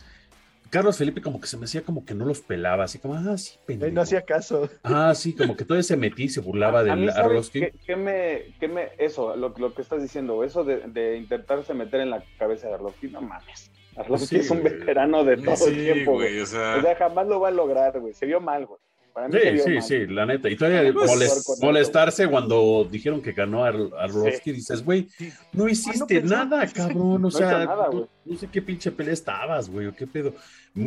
[0.71, 3.37] Carlos Felipe como que se me hacía como que no los pelaba, así como, ah,
[3.37, 3.93] sí, pendejo.
[3.93, 4.69] no hacía caso.
[4.83, 7.59] Ah, sí, como que todavía se metía y se burlaba del ¿sabes Arlovsky.
[7.59, 11.73] qué, qué me, qué me, eso, lo, lo que estás diciendo, eso de, de intentarse
[11.73, 13.69] meter en la cabeza de Arlovsky, no mames.
[13.97, 14.73] Arlovsky Sí, es un güey.
[14.73, 17.51] veterano de todo Sí, el tiempo, güey, o sea, O sea, jamás lo va a
[17.51, 18.13] lograr, güey.
[18.13, 18.79] Se vio mal, güey.
[19.13, 19.83] Para mí Sí, sí, mal.
[19.83, 20.49] sí, la neta.
[20.49, 25.31] Y todavía Pues, molest- molestarse cuando dijeron que ganó a Arlovsky, dices, güey, Sí.
[25.53, 26.35] no hiciste pensó.
[26.35, 27.01] nada, cabrón.
[27.01, 30.33] O No sea, nada, no, no sé qué pinche pelea estabas, güey, o qué pedo.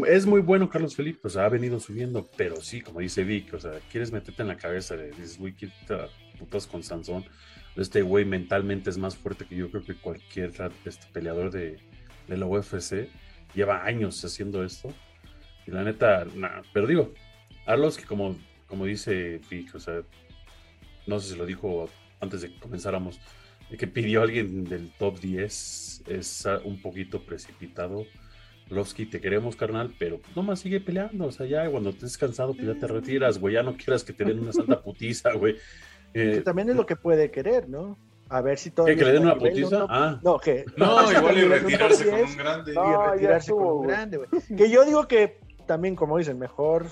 [0.07, 3.53] Es muy bueno Carlos Felipe, o sea, ha venido subiendo, pero sí, como dice Vic,
[3.55, 5.95] o sea, quieres meterte en la cabeza, de, dices, güey, ¿qué te
[6.39, 7.25] putas con Sansón?
[7.77, 10.53] Este güey mentalmente es más fuerte que yo creo que cualquier
[10.85, 11.77] este, peleador de,
[12.29, 13.09] de la UFC.
[13.55, 14.89] Lleva años haciendo esto.
[15.67, 17.13] Y la neta, nada, pero digo,
[17.67, 18.37] Arlovsky, como,
[18.69, 20.03] como dice Vic, o sea,
[21.07, 21.89] no sé si lo dijo
[22.21, 23.21] antes de que comenzáramos,
[23.71, 28.05] de que pidió a alguien del top 10 es un poquito precipitado.
[28.71, 31.27] Lovsky, te queremos, carnal, pero nomás sigue peleando.
[31.27, 33.55] O sea, ya cuando estés cansado, pues ya te retiras, güey.
[33.55, 35.57] Ya no quieras que te den una santa putiza, güey.
[36.15, 37.99] Eh, Que también es lo que puede querer, ¿no?
[38.31, 38.97] A ver si ¿qué, todavía.
[38.97, 39.81] que le den una putiza?
[39.81, 40.65] top- Ah, No, que.
[40.79, 42.73] no, igual y retirarse con 10 un grande.
[42.73, 44.29] No, retirarse con un grande, güey.
[44.57, 46.87] Que yo digo que también, como dicen, mejor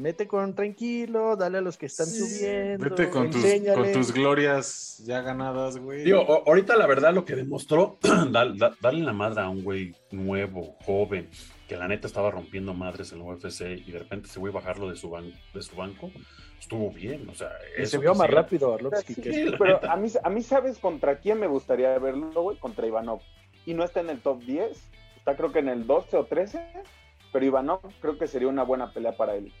[0.00, 2.84] mete con tranquilo, dale a los que están subiendo.
[2.90, 3.82] Vete con tus, enséñale.
[3.82, 6.04] con tus glorias ya ganadas, güey.
[6.04, 7.98] digo, ahorita la verdad lo que demostró,
[8.30, 11.28] dar- da- darle la madre a un güey nuevo, joven,
[11.68, 14.88] que la neta estaba rompiendo madres en la UFC y de repente ese güey bajarlo
[14.88, 16.10] de su, ban- de su banco,
[16.58, 17.28] estuvo bien.
[17.28, 19.14] O sea, Y se vio más rápido Arlovsky.
[19.14, 19.92] Sí, que Sí, la pero neta.
[19.92, 22.56] a mí, a mí, ¿sabes contra quién me gustaría verlo, güey?
[22.58, 23.20] Contra Ivanov.
[23.66, 24.70] Y no está en el top 10,
[25.18, 26.60] está creo que en el 12 o 13,
[27.32, 29.52] pero Ivanov creo que sería una buena pelea para él.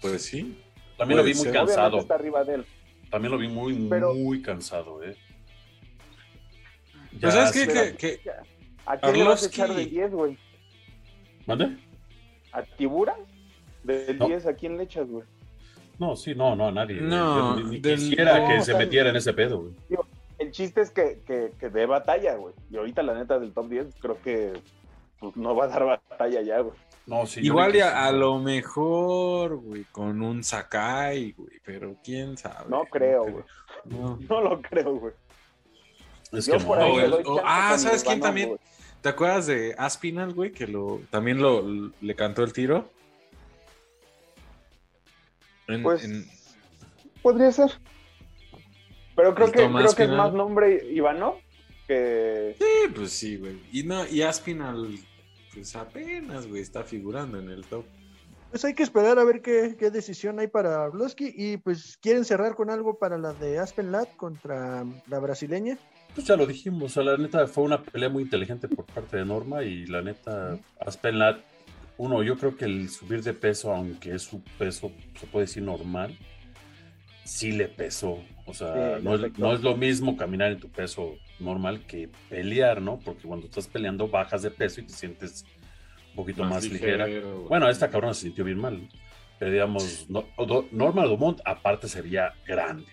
[0.00, 0.58] Pues sí.
[0.96, 1.52] También lo vi muy ser.
[1.52, 1.98] cansado.
[1.98, 2.64] Obviamente está arriba de él.
[3.10, 5.16] También lo vi muy, Pero- muy cansado, ¿eh?
[7.20, 7.60] Pero ¿sabes qué?
[7.66, 7.96] sí.
[7.96, 8.30] Que- que-
[8.86, 10.38] ¿A quién le vas a Arlovsky- echar de 10, güey?
[11.46, 11.76] ¿Mande?
[12.52, 13.14] ¿A Tibura?
[13.84, 14.26] De No.
[14.26, 15.24] 10, ¿a quién le echas, güey?
[15.98, 17.00] No, sí, no, no, a nadie.
[17.00, 19.74] No, ni, ni del- quisiera no, que o se sea, metiera en ese pedo, güey.
[20.38, 22.54] El chiste es que, que, que dé batalla, güey.
[22.70, 24.52] Y ahorita, la neta, del top 10, creo que
[25.18, 26.76] pues, no va a dar batalla ya, güey.
[27.08, 27.40] No, sí.
[27.40, 28.06] Igual y a, quisiera.
[28.06, 32.68] a lo mejor, güey, con un Sakai, güey, pero quién sabe.
[32.68, 33.44] No creo, güey.
[33.86, 34.18] No.
[34.28, 35.14] No lo creo, güey.
[36.32, 38.48] Es Yo que por ahí No, le el- doy o- chance ah, ¿sabes quién también?
[38.50, 38.60] güey.
[39.00, 41.64] ¿Te acuerdas de Aspinal, güey, que lo también lo
[42.00, 42.90] le cantó el tiro?
[45.68, 46.26] En- Pues, en-
[47.22, 47.70] Podría ser.
[49.16, 51.36] Pero creo El que, creo que es más nombre Ivanov
[51.86, 52.54] que...
[52.58, 53.60] sí, pues sí, güey.
[53.72, 54.88] Y no, y Aspinal,
[55.58, 57.84] pues apenas, güey, está figurando en el top.
[58.50, 61.34] Pues hay que esperar a ver qué, qué decisión hay para Arlovsky.
[61.36, 65.76] Y pues, ¿quieren cerrar con algo para la de Aspen Lat contra la brasileña?
[66.14, 69.18] Pues ya lo dijimos, o sea, la neta fue una pelea muy inteligente por parte
[69.18, 71.38] de Norma y la neta, Aspen Lat,
[71.98, 75.62] uno, yo creo que el subir de peso, aunque es su peso, se puede decir
[75.62, 76.16] normal,
[77.28, 78.22] sí le pesó.
[78.46, 82.08] O sea, Sí, no, es, no es lo mismo caminar en tu peso normal que
[82.30, 82.98] pelear, ¿no?
[82.98, 85.44] Porque cuando estás peleando bajas de peso y te sientes
[86.10, 87.06] un poquito más, ligera.
[87.06, 87.42] ligero.
[87.48, 88.88] Bueno, esta cabrona se sintió bien mal.
[89.38, 92.90] Pero digamos, no- Do- Norma Dumont aparte se veía grande.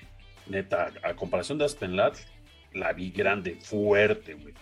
[0.48, 2.16] Neta, a comparación de Aspen Lat,
[2.74, 4.54] la vi grande, fuerte, güey.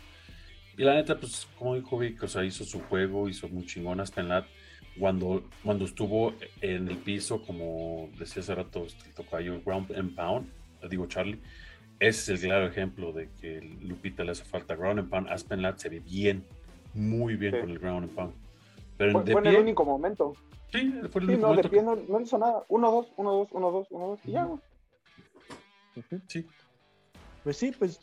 [0.78, 4.00] Y la neta, pues, como dijo Vic, o sea, hizo su juego, hizo muy chingón
[4.00, 4.46] Aspen Lat.
[5.00, 10.48] Cuando, cuando estuvo en el piso, como decía hace rato este, tocayo, ground and pound,
[10.90, 11.40] digo Charlie,
[12.00, 15.30] ese es el claro ejemplo de que Lupita le hace falta ground and pound.
[15.30, 16.46] Aspen Lat se ve bien,
[16.94, 17.60] muy bien Sí.
[17.62, 18.34] con el ground and pound.
[18.98, 20.36] Pero Fue, de fue en el único momento.
[20.72, 22.64] sí, fue el Sí, único no, de momento pie que- no, no hizo nada.
[22.68, 24.48] 1-2, 1-2, 1-2, 1-2, 1-2 y ya.
[26.28, 26.46] Sí,
[27.44, 28.00] Pues sí, pues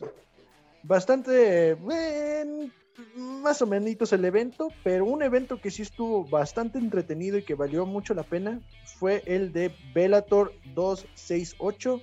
[0.82, 2.72] bastante buen,
[3.16, 7.54] más o menos el evento, pero un evento que sí estuvo bastante entretenido y que
[7.54, 8.60] valió mucho la pena
[8.98, 12.00] fue el de Bellator 268,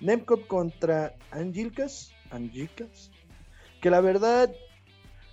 [0.00, 3.10] Nemkov contra Angilcas, Angilcas,
[3.80, 4.52] que la verdad,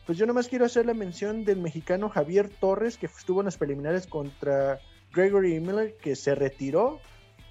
[0.06, 3.58] pues yo nomás quiero hacer la mención del mexicano Javier Torres, que estuvo en las
[3.58, 4.80] preliminares contra
[5.14, 7.00] Gregory Miller, que se retiró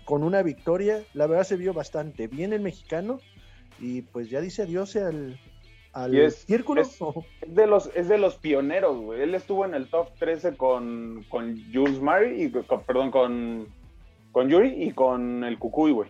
[0.05, 3.21] con una victoria, la verdad se vio bastante bien el mexicano,
[3.79, 5.39] y pues ya dice adiós al,
[5.93, 6.81] al Y es- círculo.
[6.83, 6.99] es-
[7.43, 9.23] Es de los, es de los pioneros, güey.
[9.23, 13.67] Él estuvo en el top 13 con, con Jules Murray, y con- perdón, con,
[14.33, 16.09] con Yuri y con el Cucuy, güey.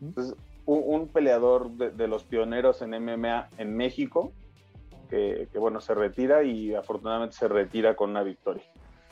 [0.00, 4.32] Entonces, un, un peleador de, de los pioneros en MMA en México.
[5.10, 8.64] que, que, bueno, se retira y afortunadamente se retira con una victoria.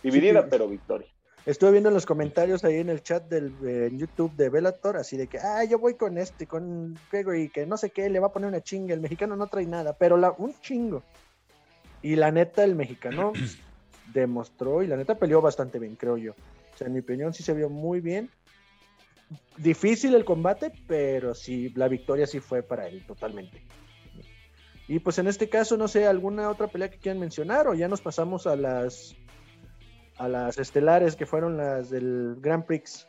[0.02, 0.48] Dividida, Sí.
[0.50, 1.06] pero victoria.
[1.46, 4.96] Estuve viendo en los comentarios ahí en el chat del eh, en YouTube de Bellator,
[4.96, 8.18] así de que, ah, yo voy con este, con Gregory, que no sé qué, le
[8.18, 11.02] va a poner una chinga, el mexicano no trae nada, pero la, un chingo.
[12.00, 13.32] Y la neta, el mexicano
[14.14, 16.32] demostró y la neta peleó bastante bien, creo yo.
[16.32, 18.30] O sea, en mi opinión sí se vio muy bien.
[19.58, 23.62] Difícil el combate, pero sí, la victoria sí fue para él totalmente.
[24.88, 27.88] Y pues en este caso, no sé, alguna otra pelea que quieran mencionar o ya
[27.88, 29.16] nos pasamos a las
[30.18, 33.08] a las estelares que fueron las del Grand Prix,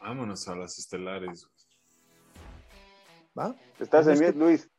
[0.00, 1.48] Vámonos a las estelares.
[3.38, 3.54] ¿va?
[3.80, 4.70] Estás en mute, Luis.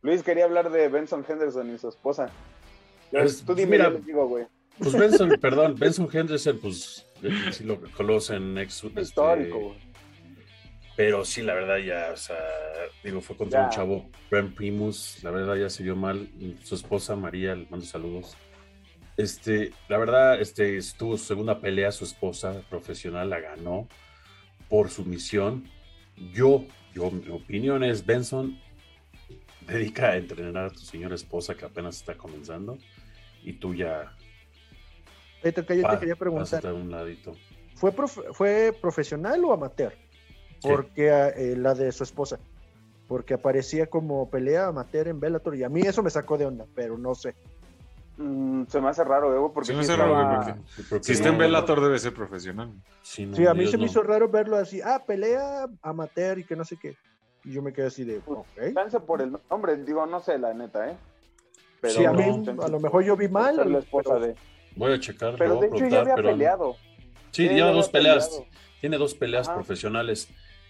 [0.00, 2.30] Luis quería hablar de Benson Henderson y su esposa.
[3.10, 4.46] Yo- Es- tú dime, mira, yo les digo, güey.
[4.78, 7.04] Pues Benson, perdón, Benson Henderson, pues
[7.50, 9.78] sí lo conocen, ex este, Histórico, güey.
[10.96, 12.36] Pero sí, la verdad, ya, o sea,
[13.02, 13.64] digo, fue contra Ya.
[13.66, 16.28] un chavo, Brent Primus, la verdad ya se vio mal.
[16.62, 18.36] Su esposa María, le mando saludos.
[19.18, 23.88] Este, la verdad, este, estuvo su segunda pelea, su esposa profesional la ganó
[24.68, 25.64] por sumisión.
[26.32, 28.56] Yo, yo, mi opinión es, Benson,
[29.66, 32.78] dedica a entrenar a tu señora esposa que apenas está comenzando
[33.42, 34.14] y tú ya
[35.42, 37.32] Ahorita que yo te quería preguntar, a un ladito.
[37.74, 39.94] ¿fue, ¿fue profesional o amateur?
[40.62, 42.38] Porque eh, la de su esposa.
[43.06, 46.66] Porque aparecía como pelea amateur en Bellator y a mí eso me sacó de onda,
[46.74, 47.34] pero no sé.
[48.18, 50.58] Mm, se me hace raro, güey, porque Se me sí hace raro, güey, estaba-
[50.90, 52.72] porque si está en Bellator debe ser profesional.
[53.02, 53.90] Sí, no, Sí, a mí Dios se me no.
[53.90, 56.96] hizo raro verlo así, ah, pelea amateur y que no sé qué.
[57.44, 58.46] Y yo me quedé así de, ok.
[58.74, 60.96] Chance por el nombre, digo, no sé, la neta, ¿eh?
[61.80, 64.26] Pero Sí, a mí no, a lo mejor yo vi mal, ser la esposa pero-
[64.26, 64.34] de-
[64.74, 65.36] Voy a checar.
[65.38, 66.76] Pero de hecho ya había pero peleado.
[67.30, 68.28] Sí, ya lleva dos peleas.
[68.28, 68.46] peleado.
[68.80, 69.56] Tiene dos peleas Ajá.
[69.56, 70.28] profesionales.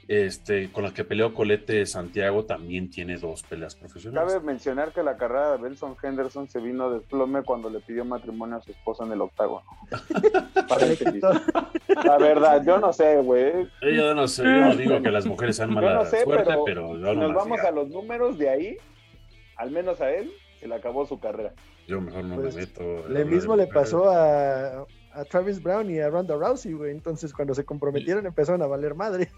[0.08, 4.32] Este, con la que peleó Colete Santiago también tiene dos peleas profesionales.
[4.32, 8.06] Cabe mencionar que la carrera de Benson Henderson se vino de desplome cuando le pidió
[8.06, 9.64] matrimonio a su esposa en el octágono.
[12.04, 13.68] La verdad, yo no sé, güey.
[13.82, 16.22] Eh, Yo no sé, yo no digo que las mujeres sean Yo mala no sé,
[16.22, 18.76] suerte, pero, pero, si yo, nos no vamos a los números de ahí,
[19.56, 21.52] al menos a él, se le acabó su carrera.
[21.86, 23.04] yo mejor no Pues, me meto.
[23.04, 26.92] hablar mismo le pasó a, a Travis Brown y a Ronda Rousey, güey.
[26.92, 29.28] Entonces, cuando se comprometieron, empezaron a valer madre.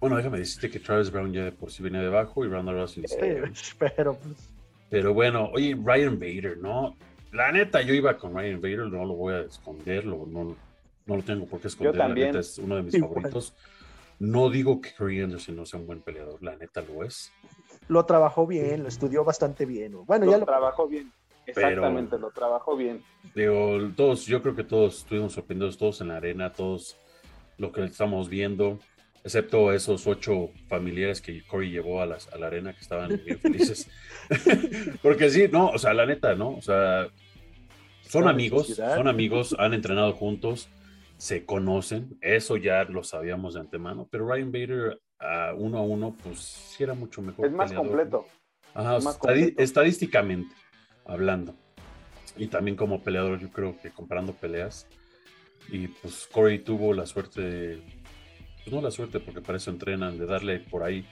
[0.00, 3.04] Bueno, déjame decirte que Travis Brown ya de por sí venía debajo y Ronda Rousey
[3.06, 3.16] Sí,
[3.54, 3.74] sí.
[3.96, 4.36] pero pues,
[4.90, 6.96] Pero bueno, oye, Ryan Bader, ¿no?
[7.32, 10.56] La neta, yo iba con Ryan Bader, no lo voy a esconder, lo- no,
[11.06, 11.96] no lo tengo por qué esconder.
[11.96, 12.28] La también.
[12.28, 13.14] neta es uno de mis Igual.
[13.14, 13.54] favoritos.
[14.18, 17.30] No digo que Corey Anderson no sea un buen peleador, la neta lo es.
[17.88, 19.92] lo trabajó bien, lo estudió bastante bien.
[20.06, 21.12] Bueno, ya lo lo trabajó bien.
[21.46, 23.02] Exactamente, lo trabajó bien.
[23.34, 26.96] Digo, todos, yo creo que todos estuvimos sorprendidos, todos en la arena, todos
[27.58, 28.78] lo que estamos viendo,
[29.26, 33.38] excepto esos ocho familiares que Corey llevó a, las, a la arena que estaban bien
[33.40, 33.90] felices.
[35.02, 36.50] Porque sí, no, o sea, la neta, ¿no?
[36.50, 37.08] O sea,
[38.02, 40.68] son amigos, son amigos, han entrenado juntos,
[41.16, 46.16] se conocen, eso ya lo sabíamos de antemano, pero Ryan Bader a uno a uno,
[46.22, 47.46] pues sí era mucho mejor.
[47.46, 47.88] Es más peleador.
[47.88, 48.26] completo.
[48.74, 49.60] Ajá, Es más completo.
[49.60, 50.54] estadísticamente
[51.04, 51.52] hablando.
[52.36, 54.86] Y también como peleador, yo creo que comparando peleas.
[55.68, 57.82] Y pues Corey tuvo la suerte de.
[58.66, 61.06] Pues no la suerte, porque para eso entrenan, de darle por ahí.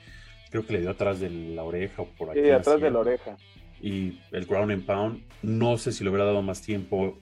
[0.51, 2.41] Creo que le dio atrás de la oreja o por aquí.
[2.43, 3.37] Sí, atrás de la oreja.
[3.81, 5.23] Y el ground and pound.
[5.43, 7.17] No sé si le hubiera dado más tiempo.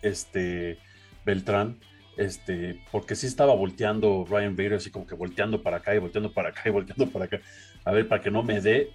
[0.00, 0.78] Este.
[1.26, 1.76] Beltrán.
[2.16, 6.32] Este, porque sí estaba volteando Ryan Bader, así como que volteando para acá y volteando
[6.32, 7.40] para acá y volteando para acá.
[7.84, 8.88] A ver, para que no me dé.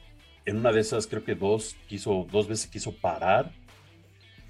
[0.46, 3.52] En una de esas, creo que dos quiso, dos veces quiso parar.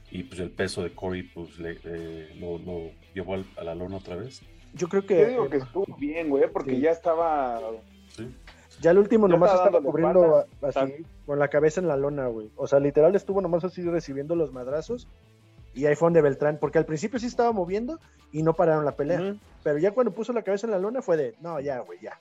[0.09, 3.75] Y pues el peso de Corey, pues le, eh, lo, lo llevó al- a la
[3.75, 4.41] lona otra vez.
[4.77, 6.81] Yo creo que Yo digo que estuvo bien, güey, porque Sí.
[6.81, 7.59] ya estaba.
[8.09, 8.33] Sí.
[8.81, 10.81] ya el último Ya nomás estaba cubriendo espalda.
[10.81, 12.51] así, con la cabeza en la lona, güey.
[12.55, 15.07] O sea, literal estuvo nomás así recibiendo los madrazos.
[15.73, 17.99] Y ahí fue donde Beltrán, porque al principio sí estaba moviendo
[18.31, 19.35] y no pararon la pelea.
[19.63, 22.17] Pero ya cuando puso la cabeza en la lona fue de, no, ya, güey, ya.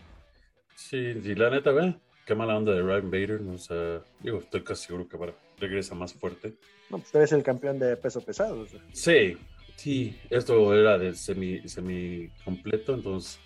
[0.75, 1.97] Sí, sí, la neta, ve.
[2.27, 3.41] Qué mala onda de Ryan Bader.
[3.55, 5.17] O sea, digo, estoy casi seguro que
[5.59, 6.55] regresa más fuerte.
[6.91, 8.61] No, pues tú eres el campeón de peso pesado.
[8.61, 8.81] o sea.
[8.93, 9.39] Sí,
[9.77, 13.39] sí, esto era de semi, semi completo, entonces.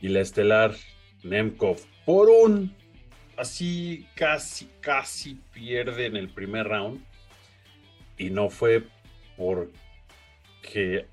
[0.00, 0.74] Y la estelar
[1.22, 2.74] Nemkov por un
[3.36, 7.02] así casi, casi pierde en el primer round.
[8.18, 8.84] Y no fue
[9.36, 11.06] porque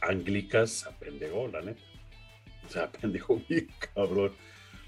[0.00, 1.80] Anglicas apendejó, la neta.
[2.68, 4.32] Se apendejó bien, cabrón.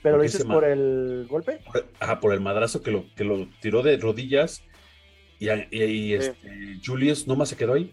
[0.03, 1.61] Pero lo dices por el golpe.
[1.65, 4.63] Por- Ajá, por el madrazo que lo, que lo tiró de rodillas.
[5.39, 6.15] Y, y- y, Sí.
[6.15, 7.93] este, Julius nomás se quedó ahí.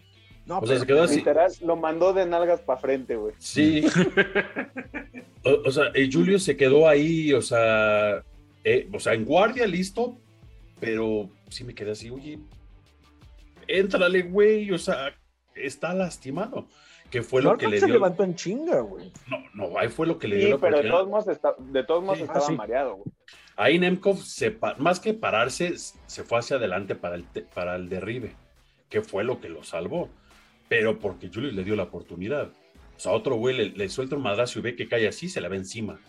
[0.50, 1.16] No, O sea, pero- se quedó así.
[1.16, 3.34] Literal, lo mandó de nalgas para frente, güey.
[3.38, 3.84] Sí.
[5.44, 8.22] o, o sea, eh, Julius se quedó ahí, o sea,
[8.64, 10.18] eh, o sea, en guardia, listo
[10.80, 12.38] pero sí me quedé así, oye,
[13.68, 15.14] éntrale, güey, o sea,
[15.54, 16.66] está lastimado.
[17.10, 17.94] Que fue lo que le se dio.
[17.96, 19.12] levantó en chinga, güey.
[19.28, 19.38] No,
[19.68, 22.02] no, ahí fue lo que le dio Sí, pero de todos modos, está- de todos
[22.02, 22.54] modos Sí, estaba ah, sí.
[22.54, 23.12] mareado, güey.
[23.56, 28.32] Ahí Nemkov, se más que pararse, se fue hacia adelante para el, para el derribe,
[28.88, 30.08] que fue lo que lo salvó.
[30.70, 32.50] Pero porque Julius le dio la oportunidad.
[32.96, 35.40] O sea, otro güey le, le suelta un madrazo y ve que cae así, se
[35.42, 36.00] la ve encima.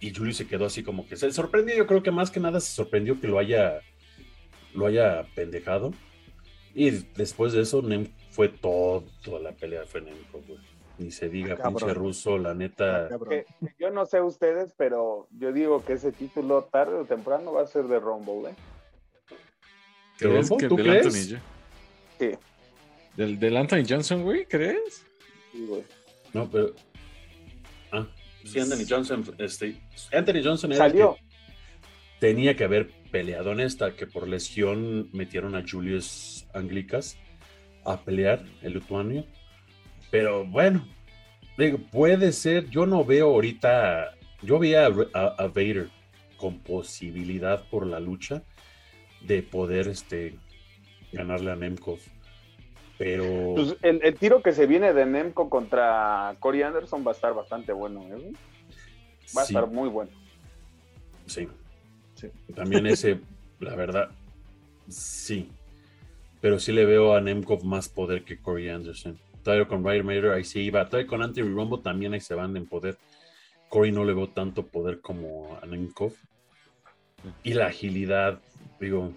[0.00, 1.76] Y Julius se quedó así como que se sorprendió.
[1.76, 3.80] Yo creo que más que nada se sorprendió que lo haya,
[4.74, 5.92] lo haya pendejado.
[6.74, 10.58] Y después de eso, Nem fue todo, toda la pelea fue Nemkov, güey.
[10.98, 11.74] Ni se diga, Ah, cabrón.
[11.76, 13.08] pinche ruso, la neta.
[13.28, 17.52] Que- que yo no sé ustedes, pero yo digo que ese título tarde o temprano
[17.52, 18.54] va a ser de Rumble, ¿eh?
[20.18, 20.56] ¿Crees Rumble?
[20.64, 21.36] que ¿Tú crees?
[22.18, 22.30] Sí,
[23.16, 25.06] Del, del Anthony Johnson, güey, ¿crees?
[25.52, 25.82] sí, güey.
[26.32, 26.74] No, pero.
[27.92, 28.06] Ah,
[28.44, 29.24] sí, Anthony Johnson.
[29.38, 29.80] Este,
[30.12, 31.14] Anthony Johnson era el Salió.
[31.14, 31.22] que
[32.20, 37.16] tenía que haber peleado en esta, que por lesión metieron a Julius Anglicas
[37.84, 39.24] a pelear, el lituanio.
[40.10, 40.86] Pero bueno,
[41.56, 42.68] digo, puede ser.
[42.68, 44.14] Yo no veo ahorita.
[44.42, 45.88] Yo vi a, a- a Vader
[46.36, 48.42] con posibilidad por la lucha
[49.22, 50.36] de poder este,
[51.12, 51.98] ganarle a Nemkov.
[52.98, 53.54] Pero.
[53.54, 57.34] Pues el, el tiro que se viene de Nemco contra Corey Anderson va a estar
[57.34, 58.32] bastante bueno, ¿eh?
[59.36, 59.54] Va a sí.
[59.54, 60.10] estar muy bueno.
[61.26, 61.48] Sí.
[62.14, 62.28] Sí.
[62.54, 63.20] También ese,
[63.60, 64.10] la verdad,
[64.88, 65.50] sí.
[66.40, 69.18] Pero sí le veo a Nemkov más poder que Corey Anderson.
[69.42, 70.84] Todavía con Ryder Mater ahí sí iba.
[70.86, 72.96] Todavía con Anthony Rumble también ahí se van en poder.
[73.68, 76.12] Corey no le veo tanto poder como a Nemkov.
[77.42, 78.40] Y la agilidad,
[78.78, 79.12] digo,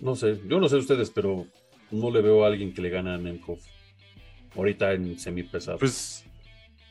[0.00, 1.46] no sé, yo no sé ustedes, pero
[1.92, 3.58] no le veo a alguien que le gane a Nemkov.
[4.56, 5.78] Ahorita en semipesado.
[5.78, 6.24] Pues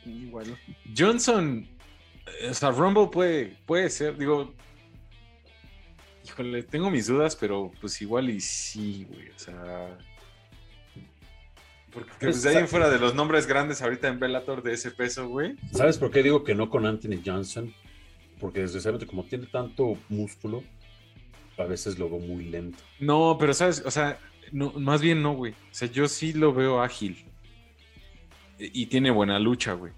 [0.04, 0.58] Igual.
[0.96, 1.66] Johnson,
[2.40, 4.52] eh, o sea, Rumble puede, puede ser, digo,
[6.24, 9.98] híjole, tengo mis dudas, pero pues igual y sí, güey, o sea...
[11.92, 14.90] Porque pues, de ahí en fuera de los nombres grandes ahorita en Bellator de ese
[14.92, 15.56] peso, güey.
[15.72, 17.72] ¿Sabes por qué digo que no con Anthony Johnson?
[18.40, 20.64] Porque desgraciadamente como tiene tanto músculo,
[21.58, 22.78] a veces lo veo muy lento.
[22.98, 24.18] No, pero sabes, o sea,
[24.52, 25.52] no, más bien no, güey.
[25.52, 27.24] O sea, yo sí lo veo ágil.
[28.58, 29.92] Y tiene buena lucha, güey.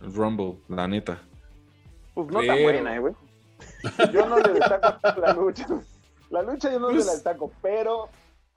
[0.00, 1.18] Rumble, la neta.
[2.14, 3.14] Pues no tan Pero- buena, ¿eh, güey.
[4.12, 5.66] Yo no le destaco la lucha.
[6.30, 8.08] La lucha yo no Pues- la destaco, pero,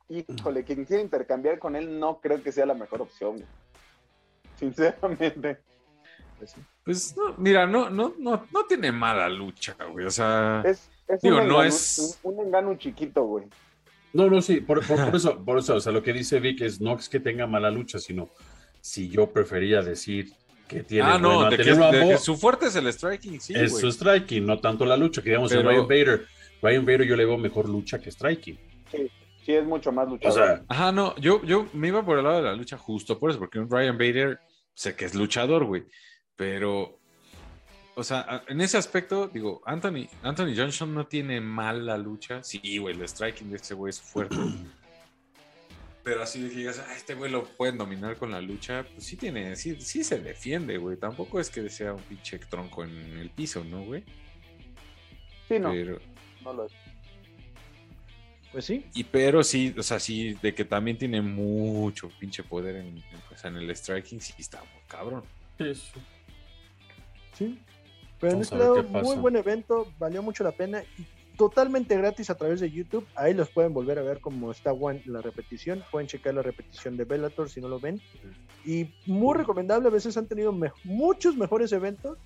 [0.09, 3.47] híjole, quien quiera intercambiar con él no creo que sea la mejor opción, güey.
[4.57, 5.59] Sinceramente.
[6.37, 6.55] Pues.
[6.83, 10.05] Pues no, mira, no, no, no, no tiene mala lucha, güey.
[10.05, 13.45] O sea, Es, es Digo, un, no es- un, un engano chiquito, güey.
[14.13, 16.61] No, no, sí, por, por- por eso, por eso, o sea, lo que dice Vic
[16.61, 18.29] es no es que tenga mala lucha, sino
[18.81, 20.31] si yo prefería decir
[20.67, 23.53] que tiene ah, no, bueno de que, de que su fuerte es el striking, sí,
[23.55, 23.81] es güey.
[23.81, 26.25] su striking, no tanto la lucha, que digamos Pero- Ryan Bader.
[26.61, 28.57] Ryan Bader yo le veo mejor lucha que striking.
[29.43, 30.33] Sí, es mucho más O luchador.
[30.57, 33.31] sea, Ajá, no, yo, yo me iba por el lado de la lucha justo por
[33.31, 34.39] eso, porque un Ryan Bader
[34.75, 35.83] sé que es luchador, güey.
[36.35, 36.99] Pero,
[37.95, 42.43] o sea, en ese aspecto, digo, Anthony, Anthony Johnson no tiene mala lucha.
[42.43, 44.35] Sí, güey, el striking de este güey es fuerte.
[46.03, 49.05] Pero así de que digas, ah, este güey lo pueden dominar con la lucha, pues
[49.05, 50.97] sí tiene, sí, sí se defiende, güey.
[50.97, 52.89] Tampoco es que sea un pinche tronco en
[53.19, 54.03] el piso, ¿no, güey?
[55.47, 55.99] sí, no, Pero,
[56.43, 56.71] no lo es.
[58.51, 58.85] Pues sí.
[58.95, 63.03] Y pero sí, o sea, sí, de que también tiene mucho pinche poder en, en-
[63.31, 65.23] o sea, en el striking, sí está muy cabrón.
[65.59, 65.99] eso.
[67.37, 67.59] Sí.
[68.21, 69.05] Pero en Vamos este qué pasa.
[69.05, 71.05] muy buen evento, valió mucho la pena y
[71.37, 73.05] totalmente gratis a través de YouTube.
[73.15, 75.83] Ahí los pueden volver a ver como está One la repetición.
[75.91, 77.99] Pueden checar la repetición de Bellator si no lo ven.
[78.63, 82.19] Y muy recomendable, a veces han tenido me- muchos mejores eventos,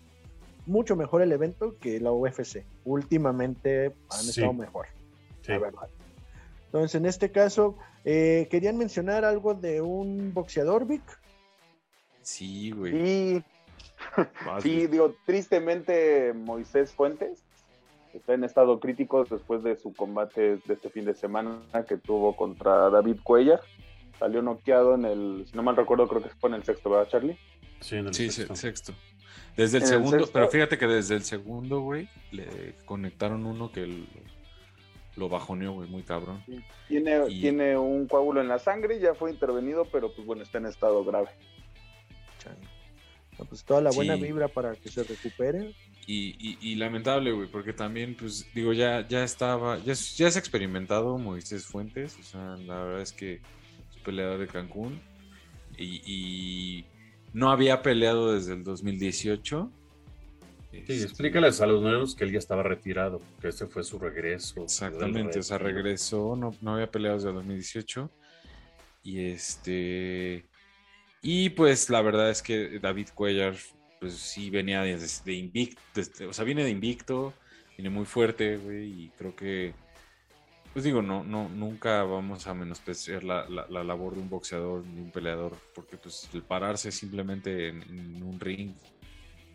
[0.65, 2.65] mucho mejor el evento que la UFC.
[2.83, 4.29] Últimamente han Sí.
[4.31, 4.87] estado mejor,
[5.43, 5.51] Sí.
[5.53, 5.87] la verdad.
[6.65, 11.03] Entonces, en este caso, eh, querían mencionar algo de un boxeador, Vic.
[12.21, 12.91] Sí, güey.
[12.91, 13.43] Sí,
[14.61, 17.43] sí, digo, tristemente Moisés Fuentes
[18.13, 22.35] está en estado crítico después de su combate de este fin de semana que tuvo
[22.35, 23.61] contra David Cuellar.
[24.19, 27.09] Salió noqueado en el, si no mal recuerdo, creo que fue en el sexto, ¿verdad,
[27.09, 27.37] Charlie?
[27.81, 28.55] Sí, en el Sí, sexto.
[28.55, 28.93] se- sexto.
[29.57, 30.33] Desde el En el segundo, sexto.
[30.33, 34.05] pero fíjate que desde el segundo, güey, le conectaron uno que lo,
[35.17, 36.41] lo bajoneó, güey, muy cabrón.
[36.87, 40.57] Tiene, Y- tiene un coágulo en la sangre, ya fue intervenido, pero pues bueno, está
[40.59, 41.27] en estado grave.
[42.39, 42.55] Chan.
[43.49, 44.23] Pues toda la buena Sí.
[44.23, 45.73] vibra para que se recupere.
[46.07, 50.37] Y, y- y lamentable, güey, porque también, pues, digo, ya, ya estaba, ya, ya es
[50.37, 55.01] experimentado Moisés Fuentes, o sea, la verdad es que es peleador de Cancún
[55.77, 56.85] y, y
[57.33, 59.71] no había peleado desde el 2018.
[60.71, 63.97] Sí, Este, explícales a los nuevos que él ya estaba retirado, que este fue su
[63.97, 64.61] regreso.
[64.63, 68.11] Exactamente, o sea, regresó, no, no había peleado desde el 2018.
[69.03, 70.45] Y este.
[71.27, 73.55] Y pues la verdad es que David Cuellar,
[73.99, 74.95] pues sí venía de,
[75.25, 75.81] de invicto,
[76.29, 77.33] o sea, viene de invicto,
[77.75, 79.73] viene muy fuerte, güey, y creo que.
[80.71, 84.85] Pues digo, no, no, nunca vamos a menospreciar la, la- la labor de un boxeador
[84.85, 88.75] ni un peleador, porque pues el pararse simplemente en, en un ring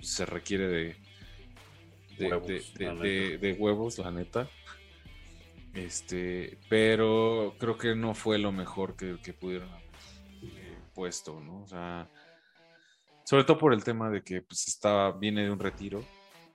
[0.00, 0.96] se requiere de,
[2.18, 3.38] de, Huevos, de- de- la neta.
[3.46, 4.50] de huevos, la neta.
[5.74, 9.68] Este, pero creo que no fue lo mejor que, que pudieron
[11.40, 11.62] ¿no?
[11.62, 12.08] O sea,
[13.24, 16.02] sobre todo por el tema de que pues estaba, viene de un retiro,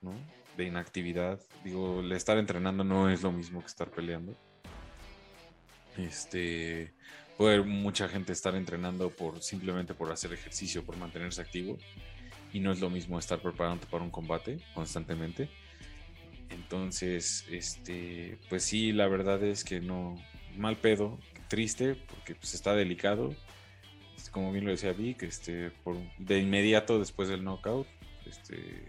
[0.02, 0.14] ¿no?
[0.58, 1.40] De inactividad.
[1.64, 4.36] Digo, el estar entrenando no es lo mismo que estar peleando.
[5.98, 6.94] Este,
[7.38, 11.78] puede mucha gente estar entrenando por simplemente por hacer ejercicio, por mantenerse activo.
[12.54, 15.50] Y no es lo mismo estar preparándote para un combate constantemente.
[16.50, 20.16] Entonces, este, pues sí, la verdad es que no,
[20.58, 23.36] mal pedo, triste, porque pues está delicado.
[24.36, 27.88] Como bien lo decía Vic, este, por, de inmediato después del knockout,
[28.26, 28.84] este,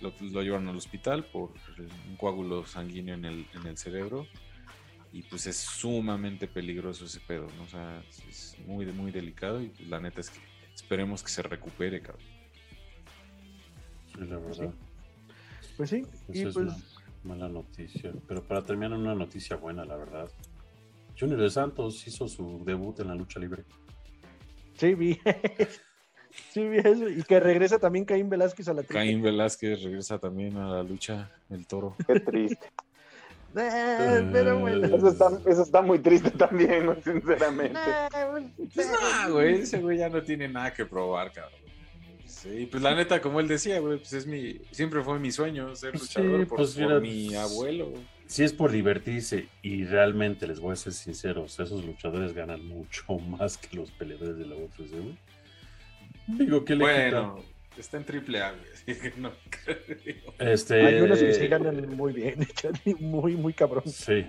[0.00, 1.52] lo, lo llevaron al hospital por
[2.08, 4.26] un coágulo sanguíneo en el, en el cerebro.
[5.12, 7.64] Y pues es sumamente peligroso ese pedo, ¿no?
[7.64, 10.40] O sea, es- muy, muy delicado y pues, la neta es que
[10.74, 12.24] esperemos que se recupere, cabrón.
[14.14, 14.74] Sí, la verdad.
[15.76, 16.76] Pues sí, Esa y es pues una
[17.24, 18.10] mala noticia.
[18.26, 20.30] Pero para terminar, una noticia buena, la verdad.
[21.18, 23.64] Junior de Santos hizo su debut en la lucha libre.
[24.80, 25.20] Sí, vi.
[26.52, 27.08] sí, vi eso.
[27.08, 28.96] Y que regresa también Caín Velázquez a la triple.
[28.96, 31.96] Caín Velázquez regresa también a la lucha, el toro.
[32.06, 32.66] Qué triste.
[33.56, 34.86] Eh, pero bueno.
[34.86, 37.80] Eso está, eso está muy triste también, güey, sinceramente.
[38.72, 41.58] Pues no, güey, ese güey ya no tiene nada que probar, cabrón.
[42.26, 45.74] Sí, pues la neta, como él decía, güey, pues es mi, siempre fue mi sueño
[45.74, 47.92] ser Sí, luchador por, pues por mira, mi abuelo.
[48.30, 53.18] Si es por divertirse y realmente les voy a ser sinceros, esos luchadores ganan mucho
[53.18, 55.18] más que los peleadores de la UFC, güey.
[56.28, 57.42] Digo, ¿qué le Bueno,
[57.76, 59.00] está en triple A, güey.
[59.00, 59.32] que no
[60.04, 60.44] quita?
[60.52, 62.46] Este, Hay unos que sí ganan muy bien,
[63.00, 63.82] muy, muy cabrón.
[63.86, 64.24] Sí.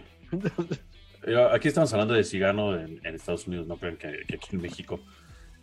[1.51, 4.63] Aquí estamos hablando de Cigano en, en Estados Unidos, no crean que, que aquí en
[4.63, 4.99] México,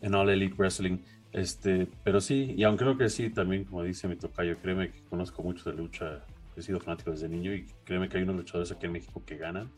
[0.01, 0.99] en All Elite Wrestling.
[1.33, 5.03] Este, pero sí, y aunque creo que sí, también como dice mi tocayo, créeme que
[5.11, 6.25] conozco mucho de lucha,
[6.61, 9.37] he sido fanático desde niño y créeme que hay unos luchadores aquí en México que
[9.37, 9.71] ganan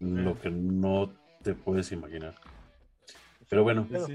[0.00, 1.12] lo que no
[1.42, 2.34] te puedes imaginar.
[3.48, 4.06] Pero bueno, Pero-.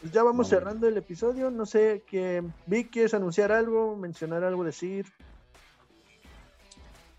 [0.00, 0.48] Pues ya vamos Vamos.
[0.48, 1.50] cerrando el episodio.
[1.50, 3.96] No sé que Vic, ¿quieres anunciar algo?
[3.96, 4.62] ¿Mencionar algo?
[4.64, 5.06] ¿Decir?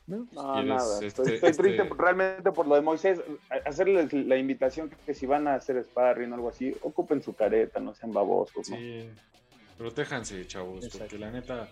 [0.08, 0.28] ¿No?
[0.34, 0.94] No, ¿Quieres, nada.
[0.96, 3.22] este- estoy estoy este- triste realmente por lo de Moisés.
[3.66, 7.34] Hacerles la invitación que, que si van a hacer sparring o algo así, ocupen su
[7.34, 8.70] careta, no sean babosos.
[8.70, 8.76] ¿no?
[8.78, 9.10] Sí,
[9.80, 11.00] protéjanse, chavos, Exacto.
[11.00, 11.68] porque la neta,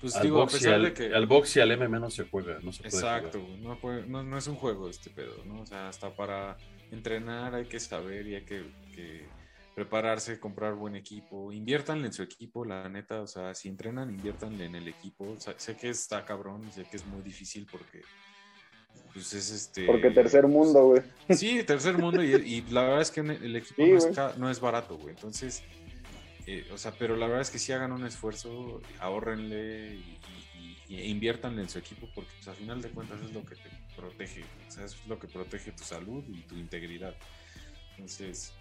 [0.00, 1.14] pues al, digo, a box y pesar al, de que...
[1.14, 3.50] al box y al MMA no se juega, no se puede Exacto, jugar.
[3.56, 5.62] güey, no, puede- no, no es un juego este pedo, ¿no?
[5.62, 6.56] O sea, hasta para
[6.90, 8.62] entrenar hay que saber y hay que,
[8.94, 9.26] que
[9.74, 14.64] prepararse, comprar buen equipo, inviértanle en su equipo, la neta, o sea, si entrenan, inviértanle
[14.64, 15.24] en el equipo.
[15.30, 18.00] O sea, sé que está cabrón, sé que es muy difícil porque,
[19.12, 19.86] pues es este...
[19.86, 21.02] Porque tercer mundo, güey.
[21.30, 24.50] Sí, tercer mundo y, y la verdad es que el equipo Sí, no, es no
[24.50, 25.14] es barato, güey.
[25.14, 25.62] Entonces,
[26.50, 30.18] eh, o sea, pero la verdad es que sí hagan un esfuerzo, ahorrenle y,
[30.88, 33.54] y- y inviértanle en su equipo porque pues, al final de cuentas es lo que
[33.56, 37.14] te protege, o sea, es lo que protege tu salud y tu integridad.
[37.92, 38.52] Entonces,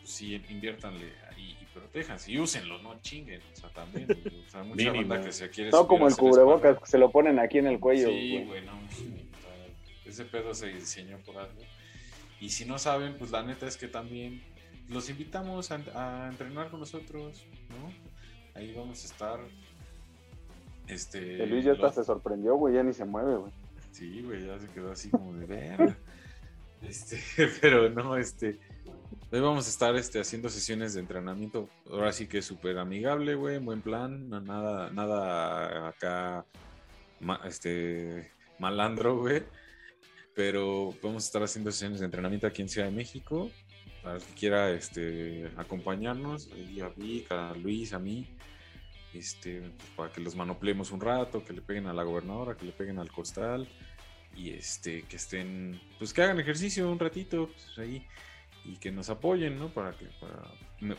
[0.00, 4.06] pues, sí, inviértanle y, y protéjanse y úsenlo, no chinguen, o sea, también.
[4.10, 5.08] O sea, mucha Mínimo.
[5.08, 7.66] banda que se quiere No como a el cubrebocas, que se lo ponen aquí en
[7.66, 8.08] el cuello.
[8.08, 8.44] Sí, güey.
[8.46, 8.72] güey, no.
[8.78, 9.66] o sea,
[10.06, 11.60] ese pedo se diseñó por algo.
[12.40, 14.42] Y si no saben, pues la neta es que también
[14.88, 17.92] los invitamos a, a entrenar con nosotros, ¿no?
[18.58, 19.40] Ahí vamos a estar.
[20.86, 21.42] Este.
[21.42, 23.52] El Luis ya hasta los- se sorprendió, güey, ya ni se mueve, güey.
[23.92, 25.96] Sí, güey, ya se quedó así como de ver.
[26.82, 27.18] Este,
[27.62, 28.58] pero no, este.
[29.32, 31.66] Hoy vamos a estar este, haciendo sesiones de entrenamiento.
[31.90, 34.28] Ahora sí que súper amigable, güey, buen plan.
[34.28, 36.44] no- Nada, nada acá,
[37.20, 39.44] ma- este, malandro, güey.
[40.34, 43.50] Pero vamos a estar haciendo sesiones de entrenamiento aquí en Ciudad de México.
[44.04, 46.48] Para el que quiera este, acompañarnos,
[46.82, 48.28] a Vic, a Luis, a mí.
[49.14, 52.66] Este, pues, para que los manoplemos un rato, que le peguen a la gobernadora, que
[52.66, 53.66] le peguen al costal
[54.36, 58.04] y este que estén pues que hagan ejercicio un ratito pues, ahí
[58.64, 60.42] y que nos apoyen no para que para,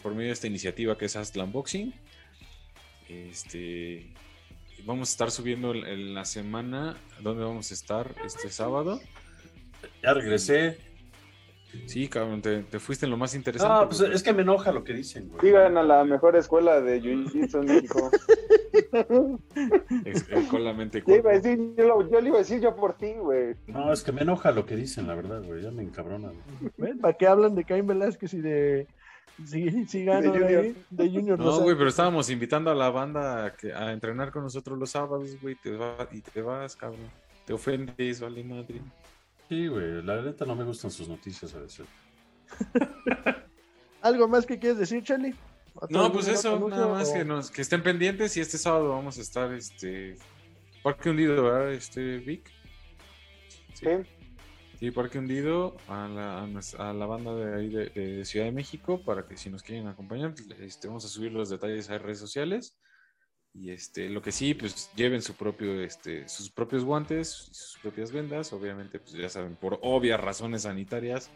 [0.02, 1.94] por medio de esta iniciativa que es Hustle Unboxing
[3.10, 4.14] este
[4.86, 9.02] vamos a estar subiendo en- la semana donde vamos a estar este sábado
[10.02, 10.78] Ya regresé.
[11.86, 14.42] Sí cabrón te, te fuiste en lo más interesante No, pues porque- es que me
[14.44, 15.42] enoja lo que dicen, güey.
[15.42, 18.12] Sigan a la mejor escuela de Jiu-Jitsu en México.
[20.30, 21.50] dejó la mente Yo, iba a corta.
[21.50, 23.56] decir, yo, lo- yo le iba a decir yo por ti, güey.
[23.68, 25.62] No, es que me enoja lo que dicen, la verdad, güey.
[25.64, 26.32] Ya me encabrona.
[26.78, 26.94] güey.
[26.96, 28.88] ¿Para qué hablan de Caín Velázquez y de.
[29.46, 30.76] Si, si gano De de, Junior.
[30.92, 34.44] de Junior No, güey, pero estábamos invitando a la banda a, que- a entrenar con
[34.44, 37.02] nosotros los sábados, güey, te va- y te vas, cabrón.
[37.46, 38.82] Te ofendes, vale madre.
[39.50, 40.02] Sí, güey.
[40.04, 41.86] La neta no me gustan sus noticias a veces.
[44.02, 45.36] ¿Algo más que quieres decir, Charlie?
[45.74, 48.90] ¿Otro No, pues eso, nada más o- que nos, que estén pendientes y este sábado
[48.90, 50.16] vamos a estar, este,
[50.84, 52.50] Parque Hundido, ¿verdad, este, Vic?
[53.74, 53.88] Sí.
[54.80, 59.02] Sí, Parque Hundido a la, a la banda de ahí de, de Ciudad de México
[59.04, 62.78] para que si nos quieren acompañar, este, vamos a subir los detalles a redes sociales.
[63.58, 68.12] Y este, lo que sí, pues lleven su propio, este, sus propios guantes, sus propias
[68.12, 68.52] vendas.
[68.52, 71.30] Obviamente, pues ya saben, por obvias razones sanitarias,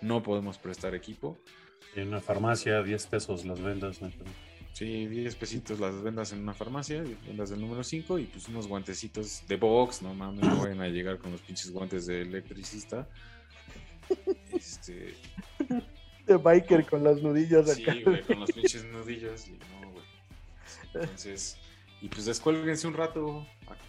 [0.00, 1.38] no podemos prestar equipo.
[1.94, 4.02] En una farmacia, 10 pesos las vendas.
[4.02, 4.10] ¿no?
[4.72, 8.66] Sí, 10 pesitos las vendas en una farmacia, vendas del número 5 y pues unos
[8.66, 13.08] guantecitos de box, no mames, no vayan a llegar con los pinches guantes de electricista.
[14.52, 15.14] Este,
[16.26, 17.94] De biker con los nudillos sí, acá.
[18.04, 20.04] güey, con los pinches nudillos y no, güey.
[20.94, 21.58] Entonces,
[22.00, 23.46] y pues descuélguense un rato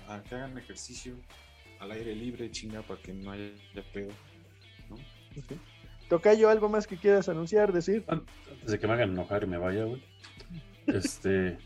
[0.07, 1.15] a, a que hagan ejercicio
[1.79, 3.51] al aire libre, chinga, para que no haya
[3.91, 4.11] pedo.
[4.89, 4.97] ¿no?
[6.09, 8.03] Tocayo, ¿algo más que quieras anunciar, decir?
[8.07, 10.03] Antes de que me hagan enojar y me vaya, güey.
[10.87, 11.57] Este.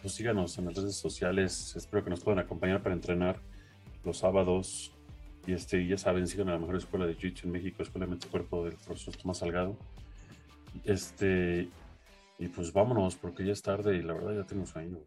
[0.00, 1.74] Pues síganos en las redes sociales.
[1.76, 3.40] Espero que nos puedan acompañar para entrenar
[4.04, 4.92] los sábados.
[5.46, 8.10] Y este, ya saben, sigan a la mejor escuela de Jiu-Jitsu en México, Escuela de
[8.12, 9.76] Mente Cuerpo del profesor Tomás Salgado.
[10.84, 11.68] Este.
[12.40, 14.98] Y pues vámonos, porque ya es tarde y la verdad ya tengo sueño.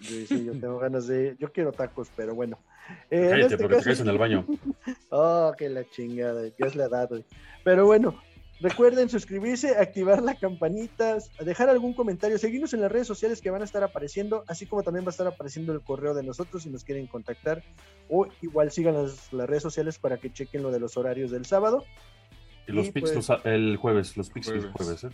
[0.00, 1.34] Sí, sí, yo tengo ganas de.
[1.40, 2.58] Yo quiero tacos, pero bueno.
[3.10, 4.46] Eh, en Cállate, este porque te caso- caes en el baño.
[5.10, 7.24] Oh, que la chingada, ya es la edad, güey.
[7.62, 8.20] Pero bueno,
[8.60, 13.62] recuerden suscribirse, activar la campanita, dejar algún comentario, seguirnos en las redes sociales que van
[13.62, 16.68] a estar apareciendo, así como también va a estar apareciendo el correo de nosotros si
[16.70, 17.62] nos quieren contactar.
[18.10, 21.46] O igual sigan las, las redes sociales para que chequen lo de los horarios del
[21.46, 21.84] sábado.
[22.66, 24.72] Y los Y pics pues- los- el jueves, los pics el Jueves.
[25.00, 25.10] jueves, ¿eh?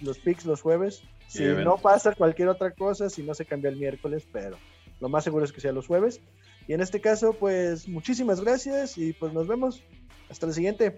[0.00, 1.02] los picks los jueves.
[1.28, 4.58] Si no pasa cualquier otra cosa, si no se cambia el miércoles, pero
[5.00, 6.20] lo más seguro es que sea los jueves.
[6.68, 9.82] Y en este caso, pues muchísimas gracias y pues nos vemos.
[10.28, 10.96] Hasta el siguiente.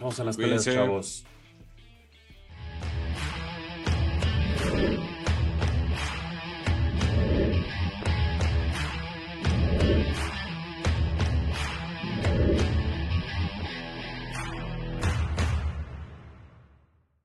[0.00, 1.24] Vamos a las peleas, chavos.